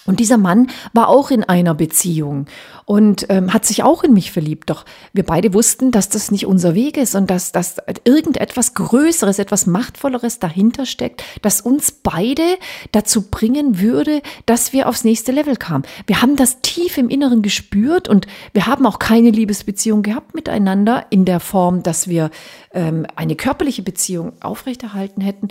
Und 0.04 0.18
dieser 0.18 0.36
Mann 0.36 0.68
war 0.92 1.08
auch 1.08 1.30
in 1.30 1.44
einer 1.44 1.74
Beziehung 1.74 2.46
und 2.86 3.26
ähm, 3.28 3.52
hat 3.54 3.64
sich 3.64 3.84
auch 3.84 4.02
in 4.02 4.12
mich 4.12 4.32
verliebt. 4.32 4.68
Doch 4.70 4.84
wir 5.12 5.24
beide 5.24 5.54
wussten, 5.54 5.92
dass 5.92 6.08
das 6.08 6.32
nicht 6.32 6.46
unser 6.46 6.74
Weg 6.74 6.96
ist 6.96 7.14
und 7.14 7.30
dass, 7.30 7.52
dass 7.52 7.76
irgendetwas 8.04 8.74
Größeres, 8.74 9.38
etwas 9.38 9.66
Machtvolleres 9.66 10.40
dahinter 10.40 10.86
steckt, 10.86 11.22
das 11.42 11.60
uns 11.60 11.92
beide 11.92 12.42
dazu 12.90 13.30
bringen 13.30 13.80
würde, 13.80 14.22
dass 14.46 14.72
wir 14.72 14.88
aufs 14.88 15.04
nächste 15.04 15.30
Level 15.30 15.56
kamen. 15.56 15.84
Wir 16.06 16.20
haben 16.20 16.34
das 16.34 16.60
tief 16.62 16.98
im 16.98 17.08
Inneren 17.08 17.42
gespürt 17.42 18.08
und 18.08 18.26
wir 18.52 18.66
haben 18.66 18.86
auch 18.86 18.98
keine 18.98 19.30
Liebesbeziehung 19.30 20.02
gehabt 20.02 20.34
miteinander 20.34 21.06
in 21.10 21.24
der 21.24 21.38
Form, 21.38 21.84
dass 21.84 22.08
wir 22.08 22.30
ähm, 22.72 23.06
eine 23.14 23.36
körperliche 23.36 23.82
Beziehung 23.82 24.32
aufrechterhalten 24.40 25.20
hätten. 25.20 25.48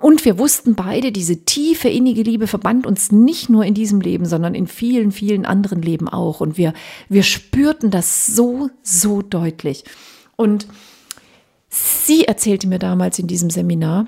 Und 0.00 0.24
wir 0.24 0.38
wussten 0.38 0.74
beide, 0.74 1.10
diese 1.10 1.44
tiefe 1.44 1.88
innige 1.88 2.22
Liebe 2.22 2.46
verband 2.46 2.86
uns 2.86 3.12
nicht 3.12 3.48
nur 3.48 3.64
in 3.64 3.74
diesem 3.74 4.00
Leben, 4.00 4.26
sondern 4.26 4.54
in 4.54 4.66
vielen, 4.66 5.10
vielen 5.10 5.46
anderen 5.46 5.80
Leben 5.80 6.08
auch. 6.08 6.40
Und 6.40 6.58
wir, 6.58 6.74
wir 7.08 7.22
spürten 7.22 7.90
das 7.90 8.26
so, 8.26 8.68
so 8.82 9.22
deutlich. 9.22 9.84
Und 10.36 10.66
sie 11.68 12.24
erzählte 12.24 12.66
mir 12.66 12.78
damals 12.78 13.18
in 13.18 13.26
diesem 13.26 13.48
Seminar, 13.48 14.06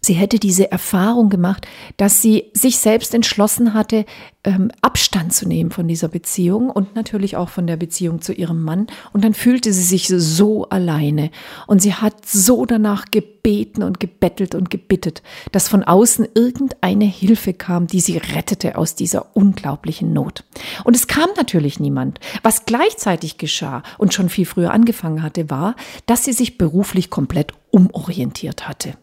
Sie 0.00 0.14
hätte 0.14 0.38
diese 0.38 0.70
Erfahrung 0.70 1.28
gemacht, 1.28 1.66
dass 1.96 2.22
sie 2.22 2.50
sich 2.54 2.78
selbst 2.78 3.14
entschlossen 3.14 3.74
hatte, 3.74 4.06
ähm, 4.42 4.70
Abstand 4.80 5.34
zu 5.34 5.46
nehmen 5.46 5.70
von 5.70 5.86
dieser 5.86 6.08
Beziehung 6.08 6.70
und 6.70 6.94
natürlich 6.94 7.36
auch 7.36 7.50
von 7.50 7.66
der 7.66 7.76
Beziehung 7.76 8.22
zu 8.22 8.32
ihrem 8.32 8.62
Mann. 8.62 8.86
Und 9.12 9.24
dann 9.24 9.34
fühlte 9.34 9.72
sie 9.72 9.82
sich 9.82 10.08
so 10.08 10.68
alleine. 10.70 11.30
Und 11.66 11.82
sie 11.82 11.94
hat 11.94 12.26
so 12.26 12.64
danach 12.64 13.06
gebeten 13.10 13.82
und 13.82 14.00
gebettelt 14.00 14.54
und 14.54 14.70
gebittet, 14.70 15.22
dass 15.52 15.68
von 15.68 15.84
außen 15.84 16.26
irgendeine 16.34 17.04
Hilfe 17.04 17.52
kam, 17.52 17.86
die 17.86 18.00
sie 18.00 18.16
rettete 18.16 18.78
aus 18.78 18.94
dieser 18.94 19.36
unglaublichen 19.36 20.12
Not. 20.12 20.44
Und 20.84 20.96
es 20.96 21.06
kam 21.06 21.28
natürlich 21.36 21.78
niemand. 21.78 22.20
Was 22.42 22.64
gleichzeitig 22.64 23.36
geschah 23.36 23.82
und 23.98 24.14
schon 24.14 24.30
viel 24.30 24.46
früher 24.46 24.72
angefangen 24.72 25.22
hatte, 25.22 25.50
war, 25.50 25.76
dass 26.06 26.24
sie 26.24 26.32
sich 26.32 26.56
beruflich 26.56 27.10
komplett 27.10 27.52
umorientiert 27.70 28.66
hatte. 28.66 28.94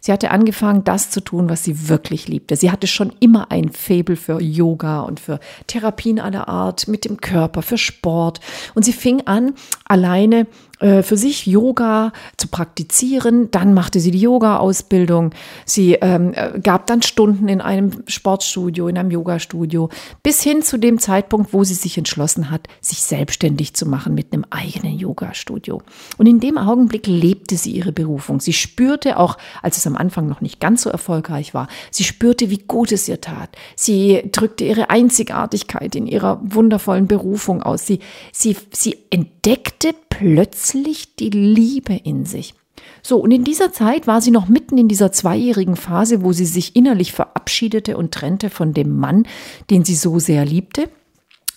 Sie 0.00 0.12
hatte 0.12 0.30
angefangen, 0.30 0.84
das 0.84 1.10
zu 1.10 1.20
tun, 1.20 1.48
was 1.48 1.64
sie 1.64 1.88
wirklich 1.88 2.28
liebte. 2.28 2.56
Sie 2.56 2.70
hatte 2.70 2.86
schon 2.86 3.12
immer 3.20 3.50
ein 3.50 3.70
Faible 3.70 4.16
für 4.16 4.40
Yoga 4.40 5.00
und 5.02 5.20
für 5.20 5.40
Therapien 5.66 6.18
aller 6.18 6.48
Art 6.48 6.88
mit 6.88 7.04
dem 7.04 7.20
Körper, 7.20 7.62
für 7.62 7.78
Sport. 7.78 8.40
Und 8.74 8.84
sie 8.84 8.92
fing 8.92 9.26
an, 9.26 9.54
alleine 9.84 10.46
äh, 10.82 11.04
für 11.04 11.16
sich 11.16 11.46
Yoga 11.46 12.12
zu 12.36 12.48
praktizieren. 12.48 13.50
Dann 13.52 13.72
machte 13.72 14.00
sie 14.00 14.10
die 14.10 14.20
Yoga-Ausbildung. 14.20 15.30
Sie 15.64 15.94
ähm, 15.94 16.32
äh, 16.34 16.58
gab 16.58 16.86
dann 16.86 17.02
Stunden 17.02 17.48
in 17.48 17.60
einem 17.60 18.02
Sportstudio, 18.08 18.88
in 18.88 18.98
einem 18.98 19.12
Yoga-Studio, 19.12 19.90
bis 20.24 20.42
hin 20.42 20.62
zu 20.62 20.78
dem 20.78 20.98
Zeitpunkt, 20.98 21.52
wo 21.52 21.62
sie 21.62 21.74
sich 21.74 21.96
entschlossen 21.96 22.50
hat, 22.50 22.66
sich 22.80 23.02
selbstständig 23.02 23.74
zu 23.74 23.86
machen 23.86 24.14
mit 24.14 24.32
einem 24.32 24.44
eigenen 24.50 24.98
Yoga-Studio. 24.98 25.82
Und 26.18 26.26
in 26.26 26.40
dem 26.40 26.58
Augenblick 26.58 27.06
lebte 27.06 27.56
sie 27.56 27.70
ihre 27.70 27.92
Berufung. 27.92 28.40
Sie 28.40 28.52
spürte 28.52 29.18
auch, 29.18 29.38
als 29.62 29.78
es 29.78 29.86
am 29.86 29.96
Anfang 29.96 30.26
noch 30.26 30.40
nicht 30.40 30.58
ganz 30.58 30.82
so 30.82 30.90
erfolgreich 30.90 31.54
war, 31.54 31.68
sie 31.92 32.04
spürte, 32.04 32.50
wie 32.50 32.58
gut 32.58 32.90
es 32.90 33.08
ihr 33.08 33.20
tat. 33.20 33.50
Sie 33.76 34.22
drückte 34.32 34.64
ihre 34.64 34.90
Einzigartigkeit 34.90 35.94
in 35.94 36.08
ihrer 36.08 36.40
wundervollen 36.42 37.06
Berufung 37.06 37.62
aus. 37.62 37.86
Sie, 37.86 38.00
sie, 38.32 38.56
sie 38.72 38.96
entdeckte 39.10 39.94
plötzlich 40.08 40.71
die 40.74 41.30
Liebe 41.30 41.94
in 41.94 42.24
sich. 42.24 42.54
So, 43.02 43.18
und 43.18 43.30
in 43.30 43.44
dieser 43.44 43.72
Zeit 43.72 44.06
war 44.06 44.20
sie 44.20 44.30
noch 44.30 44.48
mitten 44.48 44.78
in 44.78 44.88
dieser 44.88 45.12
zweijährigen 45.12 45.76
Phase, 45.76 46.22
wo 46.22 46.32
sie 46.32 46.46
sich 46.46 46.76
innerlich 46.76 47.12
verabschiedete 47.12 47.96
und 47.96 48.12
trennte 48.12 48.50
von 48.50 48.72
dem 48.72 48.96
Mann, 48.96 49.26
den 49.70 49.84
sie 49.84 49.94
so 49.94 50.18
sehr 50.18 50.44
liebte. 50.44 50.88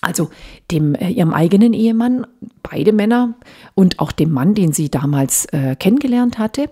Also 0.01 0.29
dem 0.71 0.93
äh, 0.93 1.09
ihrem 1.09 1.33
eigenen 1.33 1.73
Ehemann, 1.73 2.27
beide 2.61 2.93
Männer 2.93 3.33
und 3.73 3.99
auch 3.99 4.11
dem 4.11 4.31
Mann, 4.31 4.53
den 4.53 4.71
sie 4.71 4.89
damals 4.89 5.45
äh, 5.45 5.75
kennengelernt 5.75 6.37
hatte. 6.37 6.69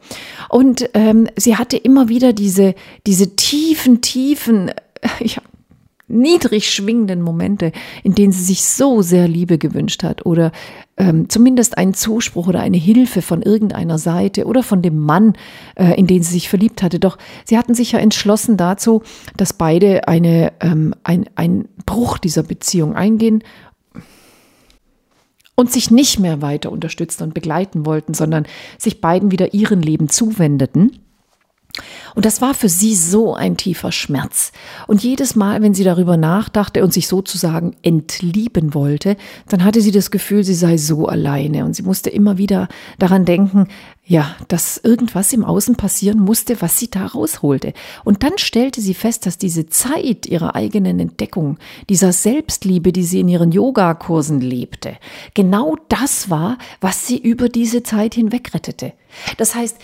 Und 0.49 0.89
ähm, 0.93 1.27
sie 1.35 1.55
hatte 1.55 1.77
immer 1.77 2.09
wieder 2.09 2.33
diese, 2.33 2.75
diese 3.07 3.35
tiefen, 3.35 4.01
tiefen, 4.01 4.69
äh, 4.69 4.73
ja, 5.21 5.41
niedrig 6.07 6.69
schwingenden 6.69 7.21
Momente, 7.21 7.71
in 8.03 8.13
denen 8.13 8.33
sie 8.33 8.43
sich 8.43 8.63
so 8.63 9.01
sehr 9.01 9.27
Liebe 9.27 9.57
gewünscht 9.57 10.03
hat 10.03 10.25
oder 10.25 10.51
ähm, 10.97 11.27
zumindest 11.29 11.77
einen 11.77 11.93
Zuspruch 11.93 12.47
oder 12.47 12.59
eine 12.59 12.77
Hilfe 12.77 13.21
von 13.21 13.41
irgendeiner 13.41 13.97
Seite 13.97 14.45
oder 14.45 14.63
von 14.63 14.81
dem 14.81 14.99
Mann, 14.99 15.33
äh, 15.75 15.93
in 15.97 16.07
den 16.07 16.21
sie 16.21 16.33
sich 16.33 16.49
verliebt 16.49 16.83
hatte. 16.83 16.99
Doch 16.99 17.17
sie 17.45 17.57
hatten 17.57 17.73
sich 17.73 17.93
ja 17.93 17.99
entschlossen 17.99 18.57
dazu, 18.57 19.01
dass 19.35 19.53
beide 19.53 20.07
eine, 20.07 20.53
ähm, 20.59 20.93
ein, 21.03 21.25
ein 21.35 21.67
Bruch 21.85 22.17
dieser 22.19 22.43
Beziehung 22.43 22.95
eingehen 22.95 23.43
und 25.55 25.71
sich 25.71 25.91
nicht 25.91 26.19
mehr 26.19 26.41
weiter 26.41 26.71
unterstützen 26.71 27.23
und 27.23 27.33
begleiten 27.33 27.85
wollten, 27.85 28.13
sondern 28.13 28.45
sich 28.77 29.01
beiden 29.01 29.31
wieder 29.31 29.53
ihren 29.53 29.81
Leben 29.81 30.09
zuwendeten. 30.09 30.99
Und 32.15 32.25
das 32.25 32.41
war 32.41 32.53
für 32.53 32.69
sie 32.69 32.95
so 32.95 33.33
ein 33.33 33.57
tiefer 33.57 33.91
Schmerz. 33.91 34.51
Und 34.87 35.03
jedes 35.03 35.35
Mal, 35.35 35.61
wenn 35.61 35.73
sie 35.73 35.83
darüber 35.83 36.17
nachdachte 36.17 36.83
und 36.83 36.93
sich 36.93 37.07
sozusagen 37.07 37.75
entlieben 37.81 38.73
wollte, 38.73 39.17
dann 39.47 39.63
hatte 39.63 39.81
sie 39.81 39.91
das 39.91 40.11
Gefühl, 40.11 40.43
sie 40.43 40.53
sei 40.53 40.77
so 40.77 41.07
alleine. 41.07 41.65
Und 41.65 41.75
sie 41.75 41.83
musste 41.83 42.09
immer 42.09 42.37
wieder 42.37 42.67
daran 42.99 43.25
denken, 43.25 43.67
ja, 44.05 44.35
dass 44.49 44.77
irgendwas 44.77 45.31
im 45.31 45.45
Außen 45.45 45.75
passieren 45.75 46.19
musste, 46.19 46.61
was 46.61 46.77
sie 46.77 46.89
da 46.89 47.05
rausholte. 47.05 47.73
Und 48.03 48.23
dann 48.23 48.37
stellte 48.37 48.81
sie 48.81 48.93
fest, 48.93 49.25
dass 49.25 49.37
diese 49.37 49.67
Zeit 49.67 50.25
ihrer 50.25 50.55
eigenen 50.55 50.99
Entdeckung, 50.99 51.57
dieser 51.89 52.11
Selbstliebe, 52.11 52.91
die 52.91 53.03
sie 53.03 53.21
in 53.21 53.29
ihren 53.29 53.53
Yogakursen 53.53 54.41
lebte, 54.41 54.97
genau 55.33 55.77
das 55.87 56.29
war, 56.29 56.57
was 56.81 57.07
sie 57.07 57.17
über 57.17 57.47
diese 57.47 57.83
Zeit 57.83 58.13
hinweg 58.13 58.53
rettete. 58.53 58.91
Das 59.37 59.55
heißt, 59.55 59.77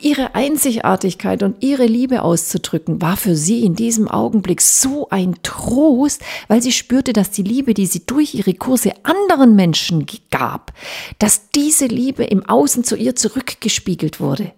ihre 0.00 0.34
Einzigartigkeit 0.34 1.42
und 1.42 1.62
ihre 1.62 1.75
Liebe 1.84 2.22
auszudrücken, 2.22 3.02
war 3.02 3.16
für 3.16 3.36
sie 3.36 3.64
in 3.64 3.74
diesem 3.74 4.08
Augenblick 4.08 4.62
so 4.62 5.08
ein 5.10 5.36
Trost, 5.42 6.22
weil 6.48 6.62
sie 6.62 6.72
spürte, 6.72 7.12
dass 7.12 7.30
die 7.30 7.42
Liebe, 7.42 7.74
die 7.74 7.86
sie 7.86 8.06
durch 8.06 8.34
ihre 8.34 8.54
Kurse 8.54 8.92
anderen 9.02 9.54
Menschen 9.54 10.06
gab, 10.30 10.72
dass 11.18 11.50
diese 11.50 11.86
Liebe 11.86 12.24
im 12.24 12.48
Außen 12.48 12.84
zu 12.84 12.96
ihr 12.96 13.14
zurückgespiegelt 13.14 14.20
wurde. 14.20 14.52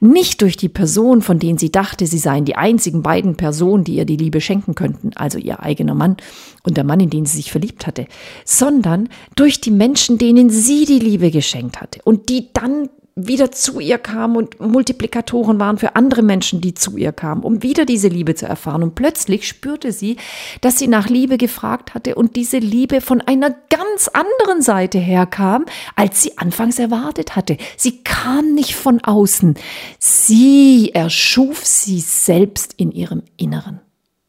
Nicht 0.00 0.42
durch 0.42 0.56
die 0.56 0.68
Person, 0.68 1.22
von 1.22 1.38
denen 1.38 1.58
sie 1.58 1.70
dachte, 1.70 2.06
sie 2.06 2.18
seien 2.18 2.44
die 2.44 2.56
einzigen 2.56 3.02
beiden 3.02 3.36
Personen, 3.36 3.84
die 3.84 3.96
ihr 3.96 4.04
die 4.04 4.16
Liebe 4.16 4.40
schenken 4.40 4.74
könnten, 4.74 5.12
also 5.14 5.38
ihr 5.38 5.60
eigener 5.60 5.94
Mann 5.94 6.16
und 6.64 6.76
der 6.76 6.84
Mann, 6.84 7.00
in 7.00 7.10
den 7.10 7.26
sie 7.26 7.36
sich 7.36 7.50
verliebt 7.50 7.86
hatte, 7.86 8.06
sondern 8.44 9.08
durch 9.36 9.60
die 9.60 9.70
Menschen, 9.70 10.18
denen 10.18 10.50
sie 10.50 10.84
die 10.84 10.98
Liebe 10.98 11.30
geschenkt 11.30 11.80
hatte 11.80 12.00
und 12.04 12.28
die 12.28 12.48
dann 12.52 12.88
wieder 13.16 13.50
zu 13.50 13.80
ihr 13.80 13.98
kam 13.98 14.36
und 14.36 14.60
Multiplikatoren 14.60 15.58
waren 15.60 15.78
für 15.78 15.96
andere 15.96 16.22
Menschen, 16.22 16.60
die 16.60 16.74
zu 16.74 16.96
ihr 16.96 17.12
kamen, 17.12 17.42
um 17.42 17.62
wieder 17.62 17.84
diese 17.84 18.08
Liebe 18.08 18.34
zu 18.34 18.46
erfahren. 18.46 18.82
Und 18.82 18.94
plötzlich 18.94 19.46
spürte 19.46 19.92
sie, 19.92 20.16
dass 20.60 20.78
sie 20.78 20.88
nach 20.88 21.08
Liebe 21.08 21.36
gefragt 21.36 21.94
hatte 21.94 22.14
und 22.14 22.36
diese 22.36 22.58
Liebe 22.58 23.00
von 23.00 23.20
einer 23.20 23.54
ganz 23.68 24.08
anderen 24.08 24.62
Seite 24.62 24.98
herkam, 24.98 25.66
als 25.96 26.22
sie 26.22 26.38
anfangs 26.38 26.78
erwartet 26.78 27.36
hatte. 27.36 27.56
Sie 27.76 28.02
kam 28.02 28.54
nicht 28.54 28.74
von 28.74 29.00
außen. 29.02 29.54
Sie 29.98 30.90
erschuf 30.94 31.64
sie 31.64 32.00
selbst 32.00 32.74
in 32.76 32.92
ihrem 32.92 33.22
Inneren. 33.36 33.80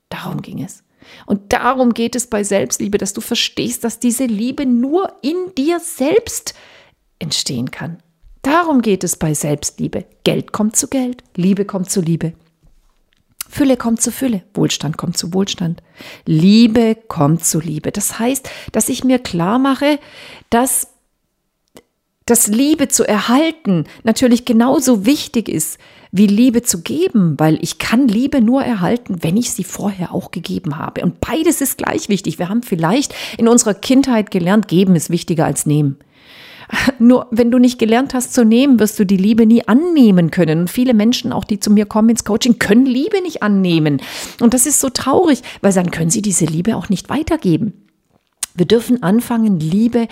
Darum 0.10 0.42
ging 0.42 0.64
es. 0.64 0.84
Und 1.26 1.54
darum 1.54 1.94
geht 1.94 2.16
es 2.16 2.28
bei 2.28 2.44
Selbstliebe, 2.44 2.98
dass 2.98 3.14
du 3.14 3.22
verstehst, 3.22 3.84
dass 3.84 4.00
diese 4.00 4.26
Liebe 4.26 4.66
nur 4.66 5.14
in 5.22 5.54
dir 5.58 5.80
selbst 5.80 6.54
entstehen 7.20 7.72
kann. 7.72 7.98
Darum 8.42 8.82
geht 8.82 9.04
es 9.04 9.16
bei 9.16 9.34
Selbstliebe. 9.34 10.06
Geld 10.24 10.52
kommt 10.52 10.76
zu 10.76 10.88
Geld, 10.88 11.24
Liebe 11.36 11.66
kommt 11.66 11.90
zu 11.90 12.02
Liebe. 12.02 12.34
Fülle 13.48 13.76
kommt 13.76 14.02
zu 14.02 14.12
Fülle, 14.12 14.44
Wohlstand 14.54 14.98
kommt 14.98 15.18
zu 15.18 15.34
Wohlstand. 15.34 15.84
Liebe 16.26 16.96
kommt 17.08 17.44
zu 17.44 17.60
Liebe. 17.60 17.92
Das 17.92 18.18
heißt, 18.18 18.50
dass 18.72 18.88
ich 18.88 19.04
mir 19.04 19.20
klar 19.20 19.60
mache, 19.60 20.00
dass 20.50 20.88
das 22.26 22.48
Liebe 22.48 22.88
zu 22.88 23.06
erhalten 23.06 23.86
natürlich 24.04 24.46
genauso 24.46 25.06
wichtig 25.06 25.50
ist, 25.50 25.80
wie 26.14 26.28
Liebe 26.28 26.62
zu 26.62 26.82
geben, 26.82 27.38
weil 27.38 27.58
ich 27.62 27.78
kann 27.78 28.08
Liebe 28.08 28.42
nur 28.42 28.64
erhalten, 28.64 29.18
wenn 29.22 29.36
ich 29.36 29.52
sie 29.52 29.64
vorher 29.66 30.14
auch 30.14 30.32
gegeben 30.32 30.78
habe. 30.78 31.02
Und 31.02 31.20
beides 31.20 31.60
ist 31.60 31.78
gleich 31.78 32.08
wichtig. 32.10 32.40
Wir 32.40 32.48
haben 32.48 32.64
vielleicht 32.64 33.14
in 33.38 33.50
unserer 33.50 33.74
Kindheit 33.74 34.32
gelernt, 34.32 34.70
geben 34.70 34.96
ist 34.96 35.10
wichtiger 35.10 35.46
als 35.46 35.66
nehmen. 35.66 35.98
Nur 37.00 37.28
wenn 37.32 37.52
du 37.52 37.58
nicht 37.58 37.80
gelernt 37.80 38.14
hast 38.14 38.34
zu 38.34 38.46
nehmen, 38.46 38.80
wirst 38.80 39.00
du 39.00 39.06
die 39.06 39.18
Liebe 39.18 39.46
nie 39.46 39.68
annehmen 39.68 40.32
können. 40.32 40.62
Und 40.62 40.70
viele 40.70 40.94
Menschen, 40.94 41.34
auch 41.34 41.44
die 41.44 41.60
zu 41.60 41.72
mir 41.72 41.86
kommen 41.86 42.10
ins 42.10 42.24
Coaching, 42.24 42.60
können 42.60 42.86
Liebe 42.86 43.22
nicht 43.22 43.44
annehmen. 43.44 44.02
Und 44.40 44.54
das 44.54 44.66
ist 44.66 44.80
so 44.80 44.90
traurig, 44.90 45.42
weil 45.62 45.74
dann 45.74 45.92
können 45.92 46.10
sie 46.10 46.22
diese 46.22 46.46
Liebe 46.46 46.76
auch 46.76 46.90
nicht 46.90 47.10
weitergeben. 47.10 47.74
Wir 48.54 48.66
dürfen 48.66 49.04
anfangen, 49.04 49.60
Liebe 49.60 50.08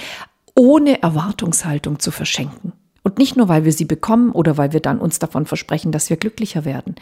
ohne 0.56 1.02
Erwartungshaltung 1.02 2.00
zu 2.00 2.12
verschenken. 2.12 2.74
Und 3.02 3.18
nicht 3.18 3.38
nur, 3.38 3.48
weil 3.48 3.66
wir 3.66 3.72
sie 3.72 3.86
bekommen 3.86 4.32
oder 4.32 4.58
weil 4.58 4.74
wir 4.74 4.82
dann 4.82 5.00
uns 5.00 5.20
davon 5.20 5.46
versprechen, 5.46 5.92
dass 5.92 6.10
wir 6.10 6.18
glücklicher 6.18 6.66
werden. 6.66 6.96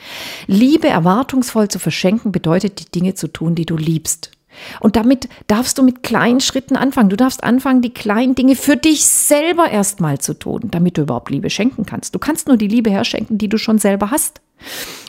Liebe 0.45 0.87
erwartungsvoll 0.87 1.67
zu 1.67 1.79
verschenken 1.79 2.31
bedeutet, 2.31 2.79
die 2.79 2.91
Dinge 2.91 3.15
zu 3.15 3.27
tun, 3.27 3.55
die 3.55 3.65
du 3.65 3.75
liebst. 3.75 4.36
Und 4.79 4.95
damit 4.95 5.27
darfst 5.47 5.77
du 5.77 5.83
mit 5.83 6.03
kleinen 6.03 6.39
Schritten 6.39 6.75
anfangen. 6.75 7.09
Du 7.09 7.15
darfst 7.15 7.43
anfangen, 7.43 7.81
die 7.81 7.93
kleinen 7.93 8.35
Dinge 8.35 8.55
für 8.55 8.75
dich 8.75 9.05
selber 9.05 9.69
erstmal 9.69 10.19
zu 10.19 10.33
tun, 10.33 10.69
damit 10.71 10.97
du 10.97 11.03
überhaupt 11.03 11.29
Liebe 11.29 11.49
schenken 11.49 11.85
kannst. 11.85 12.15
Du 12.15 12.19
kannst 12.19 12.47
nur 12.47 12.57
die 12.57 12.67
Liebe 12.67 12.89
herschenken, 12.89 13.37
die 13.37 13.49
du 13.49 13.57
schon 13.57 13.79
selber 13.79 14.11
hast. 14.11 14.41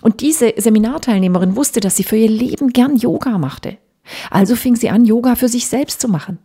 Und 0.03 0.21
diese 0.21 0.55
Seminarteilnehmerin 0.57 1.57
wusste, 1.57 1.81
dass 1.81 1.97
sie 1.97 2.05
für 2.05 2.17
ihr 2.17 2.31
Leben 2.31 2.69
gern 2.69 2.97
Yoga 2.97 3.39
machte. 3.39 3.79
Also 4.31 4.57
fing 4.57 4.77
sie 4.77 4.91
an, 4.91 5.05
Yoga 5.05 5.37
für 5.37 5.49
sich 5.49 5.67
selbst 5.67 6.01
zu 6.01 6.09
machen. 6.09 6.39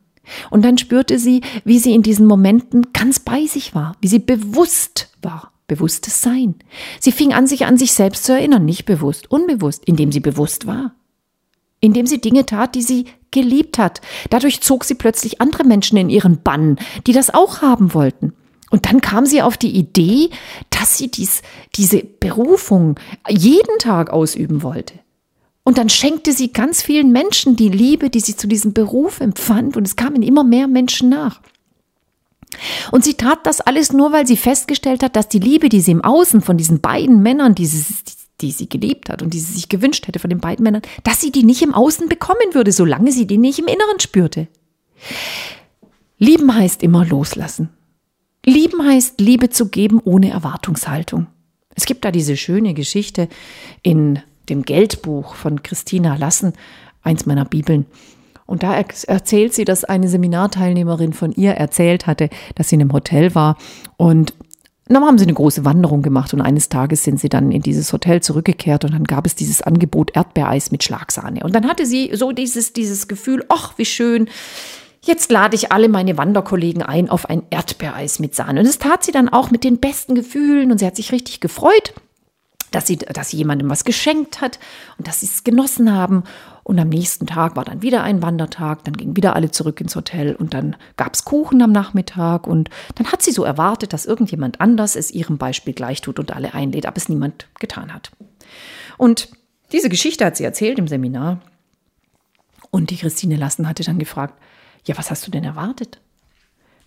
Und 0.50 0.64
dann 0.64 0.78
spürte 0.78 1.20
sie, 1.20 1.42
wie 1.66 1.80
sie 1.80 1.94
in 1.94 2.02
diesen 2.02 2.26
Momenten 2.26 2.94
ganz 2.94 3.20
bei 3.20 3.46
sich 3.46 3.76
war, 3.76 3.98
wie 4.00 4.08
sie 4.08 4.20
bewusst 4.20 5.10
war. 5.22 5.52
Bewusstes 5.66 6.22
Sein. 6.22 6.56
Sie 7.00 7.14
fing 7.14 7.34
an, 7.34 7.48
sich 7.48 7.66
an 7.66 7.78
sich 7.78 7.94
selbst 7.94 8.26
zu 8.26 8.34
erinnern, 8.34 8.66
nicht 8.66 8.84
bewusst, 8.86 9.32
unbewusst, 9.32 9.84
indem 9.86 10.12
sie 10.12 10.20
bewusst 10.20 10.68
war 10.68 10.94
indem 11.84 12.08
sie 12.08 12.22
Dinge 12.22 12.46
tat, 12.46 12.76
die 12.76 12.82
sie 12.82 13.06
geliebt 13.32 13.78
hat. 13.78 14.00
Dadurch 14.30 14.62
zog 14.62 14.86
sie 14.86 14.96
plötzlich 14.96 15.42
andere 15.42 15.66
Menschen 15.66 15.98
in 15.98 16.10
ihren 16.10 16.42
Bann, 16.42 16.78
die 17.06 17.12
das 17.12 17.34
auch 17.34 17.62
haben 17.62 17.94
wollten. 17.94 18.32
Und 18.70 18.86
dann 18.86 19.02
kam 19.02 19.26
sie 19.26 19.42
auf 19.42 19.58
die 19.58 19.76
Idee, 19.76 20.30
dass 20.70 20.98
sie 20.98 21.12
dies, 21.12 21.42
diese 21.76 22.02
Berufung 22.02 22.98
jeden 23.28 23.80
Tag 23.80 24.12
ausüben 24.12 24.64
wollte. 24.64 24.94
Und 25.66 25.78
dann 25.78 25.90
schenkte 25.90 26.32
sie 26.32 26.54
ganz 26.54 26.82
vielen 26.82 27.12
Menschen 27.12 27.58
die 27.58 27.70
Liebe, 27.70 28.10
die 28.10 28.22
sie 28.22 28.38
zu 28.38 28.48
diesem 28.48 28.74
Beruf 28.74 29.20
empfand. 29.20 29.76
Und 29.76 29.86
es 29.86 29.98
kamen 29.98 30.24
immer 30.24 30.46
mehr 30.46 30.68
Menschen 30.68 31.10
nach. 31.10 31.42
Und 32.92 33.04
sie 33.04 33.16
tat 33.16 33.46
das 33.46 33.60
alles 33.60 33.92
nur, 33.92 34.14
weil 34.14 34.26
sie 34.26 34.38
festgestellt 34.38 35.04
hat, 35.04 35.18
dass 35.18 35.28
die 35.28 35.40
Liebe, 35.40 35.68
die 35.68 35.82
sie 35.82 35.92
im 35.92 36.04
Außen 36.04 36.42
von 36.42 36.56
diesen 36.58 36.80
beiden 36.80 37.22
Männern, 37.22 37.56
die 37.56 37.66
sie, 37.66 37.84
die 38.42 38.52
sie 38.52 38.68
geliebt 38.68 39.10
hat 39.10 39.22
und 39.22 39.34
die 39.34 39.40
sie 39.40 39.54
sich 39.54 39.70
gewünscht 39.70 40.08
hätte 40.08 40.20
von 40.20 40.30
den 40.30 40.40
beiden 40.40 40.64
Männern, 40.64 40.82
dass 41.04 41.22
sie 41.22 41.32
die 41.32 41.44
nicht 41.44 41.62
im 41.62 41.74
Außen 41.74 42.10
bekommen 42.10 42.54
würde, 42.54 42.72
solange 42.72 43.12
sie 43.12 43.28
die 43.28 43.38
nicht 43.38 43.60
im 43.60 43.68
Inneren 43.68 44.00
spürte. 44.00 44.48
Lieben 46.18 46.54
heißt 46.54 46.84
immer 46.84 47.06
loslassen. 47.06 47.70
Lieben 48.46 48.86
heißt, 48.86 49.22
Liebe 49.22 49.50
zu 49.50 49.70
geben 49.70 50.02
ohne 50.04 50.32
Erwartungshaltung. 50.32 51.28
Es 51.76 51.86
gibt 51.86 52.06
da 52.06 52.12
diese 52.12 52.38
schöne 52.38 52.74
Geschichte 52.74 53.30
in 53.82 54.20
dem 54.50 54.64
Geldbuch 54.64 55.36
von 55.36 55.64
Christina 55.64 56.16
Lassen, 56.16 56.54
eins 57.02 57.26
meiner 57.26 57.46
Bibeln. 57.46 57.86
Und 58.46 58.64
da 58.64 58.76
erzählt 58.76 59.54
sie, 59.54 59.64
dass 59.64 59.86
eine 59.86 60.10
Seminarteilnehmerin 60.10 61.14
von 61.14 61.32
ihr 61.32 61.54
erzählt 61.54 62.08
hatte, 62.08 62.30
dass 62.56 62.70
sie 62.70 62.76
in 62.76 62.82
einem 62.82 62.94
Hotel 62.94 63.34
war 63.36 63.58
und 63.96 64.34
dann 64.88 65.04
haben 65.04 65.18
sie 65.18 65.24
eine 65.24 65.34
große 65.34 65.64
Wanderung 65.64 66.02
gemacht 66.02 66.34
und 66.34 66.42
eines 66.42 66.70
Tages 66.70 67.04
sind 67.04 67.20
sie 67.20 67.30
dann 67.30 67.52
in 67.52 67.62
dieses 67.62 67.94
Hotel 67.94 68.22
zurückgekehrt 68.22 68.84
und 68.84 68.94
dann 68.94 69.06
gab 69.06 69.26
es 69.26 69.36
dieses 69.36 69.62
Angebot 69.62 70.16
Erdbeereis 70.16 70.72
mit 70.72 70.84
Schlagsahne. 70.84 71.42
Und 71.44 71.56
dann 71.56 71.68
hatte 71.68 71.86
sie 71.86 72.12
so 72.14 72.32
dieses, 72.32 72.74
dieses 72.74 73.08
Gefühl, 73.08 73.46
ach, 73.50 73.78
wie 73.78 73.86
schön, 73.86 74.28
Jetzt 75.06 75.32
lade 75.32 75.56
ich 75.56 75.70
alle 75.74 75.90
meine 75.90 76.18
Wanderkollegen 76.18 76.82
ein 76.82 77.10
auf 77.10 77.30
ein 77.30 77.44
Erdbeereis 77.50 78.20
mit 78.20 78.36
Sahne. 78.36 78.62
Und 78.62 78.68
das 78.68 78.80
tat 78.80 79.04
sie 79.04 79.12
dann 79.12 79.28
auch 79.28 79.52
mit 79.52 79.66
den 79.66 79.80
besten 79.80 80.16
Gefühlen 80.16 80.72
und 80.72 80.78
sie 80.78 80.86
hat 80.86 80.96
sich 80.96 81.12
richtig 81.12 81.42
gefreut, 81.42 81.94
dass 82.74 82.88
sie, 82.88 82.98
dass 82.98 83.30
sie 83.30 83.38
jemandem 83.38 83.70
was 83.70 83.86
geschenkt 83.86 84.42
hat 84.42 84.60
und 84.98 85.08
dass 85.08 85.20
sie 85.20 85.28
es 85.28 85.44
genossen 85.44 85.94
haben. 85.94 86.24
Und 86.64 86.80
am 86.80 86.90
nächsten 86.90 87.28
Tag 87.28 87.56
war 87.56 87.66
dann 87.66 87.82
wieder 87.82 88.04
ein 88.04 88.22
Wandertag, 88.22 88.84
dann 88.84 88.96
gingen 88.96 89.16
wieder 89.16 89.36
alle 89.36 89.52
zurück 89.52 89.80
ins 89.80 89.96
Hotel 89.96 90.36
und 90.36 90.54
dann 90.54 90.76
gab 90.98 91.14
es 91.14 91.26
Kuchen 91.26 91.62
am 91.62 91.72
Nachmittag 91.72 92.48
und 92.48 92.70
dann 92.96 93.12
hat 93.12 93.22
sie 93.22 93.32
so 93.32 93.44
erwartet, 93.44 93.94
dass 93.94 94.06
irgendjemand 94.06 94.60
anders 94.60 94.96
es 94.96 95.12
ihrem 95.12 95.38
Beispiel 95.38 95.74
gleich 95.74 96.02
tut 96.02 96.20
und 96.20 96.34
alle 96.34 96.54
einlädt, 96.54 96.86
aber 96.86 96.98
es 96.98 97.10
niemand 97.10 97.48
getan 97.60 97.94
hat. 97.94 98.12
Und 98.98 99.30
diese 99.72 99.90
Geschichte 99.90 100.26
hat 100.26 100.38
sie 100.38 100.44
erzählt 100.44 100.80
im 100.80 100.88
Seminar 100.88 101.42
und 102.72 102.90
die 102.90 102.98
Christine 102.98 103.36
Lassen 103.36 103.68
hatte 103.68 103.84
dann 103.84 104.00
gefragt, 104.00 104.42
ja, 104.86 104.98
was 104.98 105.12
hast 105.12 105.28
du 105.28 105.32
denn 105.32 105.44
erwartet? 105.44 106.00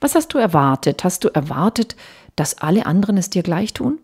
Was 0.01 0.15
hast 0.15 0.29
du 0.35 0.39
erwartet? 0.39 1.05
Hast 1.05 1.25
du 1.25 1.29
erwartet, 1.29 1.97
dass 2.35 2.59
alle 2.59 2.87
anderen 2.87 3.17
es 3.17 3.31
dir 3.31 3.43
gleich 3.43 3.73
tun? 3.73 3.99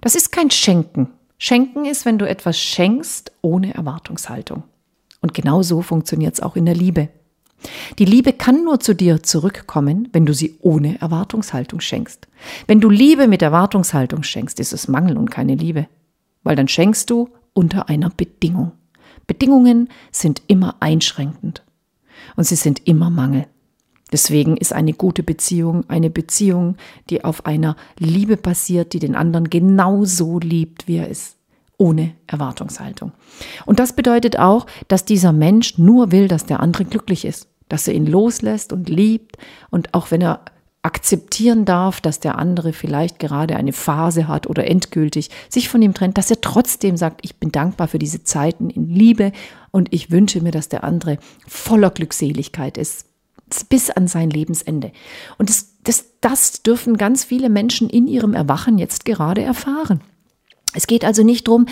Das 0.00 0.14
ist 0.14 0.32
kein 0.32 0.50
Schenken. 0.50 1.08
Schenken 1.38 1.84
ist, 1.84 2.04
wenn 2.04 2.18
du 2.18 2.28
etwas 2.28 2.58
schenkst 2.58 3.32
ohne 3.42 3.74
Erwartungshaltung. 3.74 4.62
Und 5.20 5.34
genau 5.34 5.62
so 5.62 5.82
funktioniert 5.82 6.34
es 6.34 6.40
auch 6.40 6.56
in 6.56 6.66
der 6.66 6.74
Liebe. 6.74 7.08
Die 7.98 8.04
Liebe 8.04 8.32
kann 8.32 8.64
nur 8.64 8.80
zu 8.80 8.94
dir 8.94 9.22
zurückkommen, 9.22 10.08
wenn 10.12 10.26
du 10.26 10.34
sie 10.34 10.56
ohne 10.60 11.00
Erwartungshaltung 11.00 11.80
schenkst. 11.80 12.26
Wenn 12.66 12.80
du 12.80 12.90
Liebe 12.90 13.28
mit 13.28 13.42
Erwartungshaltung 13.42 14.22
schenkst, 14.22 14.58
ist 14.58 14.72
es 14.72 14.88
Mangel 14.88 15.16
und 15.16 15.30
keine 15.30 15.54
Liebe. 15.54 15.86
Weil 16.42 16.56
dann 16.56 16.68
schenkst 16.68 17.08
du 17.10 17.28
unter 17.52 17.88
einer 17.88 18.10
Bedingung. 18.10 18.72
Bedingungen 19.26 19.88
sind 20.10 20.42
immer 20.48 20.76
einschränkend 20.80 21.62
und 22.36 22.44
sie 22.44 22.56
sind 22.56 22.86
immer 22.86 23.10
Mangel. 23.10 23.46
Deswegen 24.12 24.58
ist 24.58 24.72
eine 24.72 24.92
gute 24.92 25.22
Beziehung 25.22 25.88
eine 25.88 26.10
Beziehung, 26.10 26.76
die 27.10 27.24
auf 27.24 27.46
einer 27.46 27.76
Liebe 27.98 28.36
basiert, 28.36 28.92
die 28.92 28.98
den 28.98 29.16
anderen 29.16 29.50
genauso 29.50 30.38
liebt, 30.38 30.86
wie 30.86 30.96
er 30.96 31.08
ist, 31.08 31.36
ohne 31.78 32.12
Erwartungshaltung. 32.26 33.12
Und 33.64 33.80
das 33.80 33.94
bedeutet 33.94 34.38
auch, 34.38 34.66
dass 34.88 35.04
dieser 35.04 35.32
Mensch 35.32 35.78
nur 35.78 36.12
will, 36.12 36.28
dass 36.28 36.46
der 36.46 36.60
andere 36.60 36.84
glücklich 36.84 37.24
ist, 37.24 37.48
dass 37.68 37.88
er 37.88 37.94
ihn 37.94 38.06
loslässt 38.06 38.72
und 38.72 38.88
liebt. 38.88 39.38
Und 39.70 39.94
auch 39.94 40.10
wenn 40.10 40.20
er 40.20 40.40
akzeptieren 40.82 41.64
darf, 41.64 42.00
dass 42.00 42.18
der 42.18 42.38
andere 42.38 42.72
vielleicht 42.72 43.20
gerade 43.20 43.56
eine 43.56 43.72
Phase 43.72 44.26
hat 44.26 44.48
oder 44.48 44.66
endgültig 44.66 45.30
sich 45.48 45.68
von 45.68 45.80
ihm 45.80 45.94
trennt, 45.94 46.18
dass 46.18 46.30
er 46.30 46.40
trotzdem 46.40 46.96
sagt, 46.96 47.20
ich 47.24 47.36
bin 47.36 47.52
dankbar 47.52 47.86
für 47.86 48.00
diese 48.00 48.24
Zeiten 48.24 48.68
in 48.68 48.88
Liebe 48.88 49.30
und 49.70 49.92
ich 49.94 50.10
wünsche 50.10 50.40
mir, 50.40 50.50
dass 50.50 50.68
der 50.68 50.82
andere 50.82 51.18
voller 51.46 51.90
Glückseligkeit 51.90 52.76
ist 52.76 53.06
bis 53.64 53.90
an 53.90 54.06
sein 54.06 54.30
Lebensende. 54.30 54.92
Und 55.38 55.48
das, 55.48 55.74
das, 55.84 56.04
das 56.20 56.62
dürfen 56.62 56.96
ganz 56.96 57.24
viele 57.24 57.48
Menschen 57.48 57.88
in 57.88 58.06
ihrem 58.06 58.34
Erwachen 58.34 58.78
jetzt 58.78 59.04
gerade 59.04 59.42
erfahren. 59.42 60.00
Es 60.74 60.86
geht 60.86 61.04
also 61.04 61.22
nicht 61.22 61.48
darum, 61.48 61.66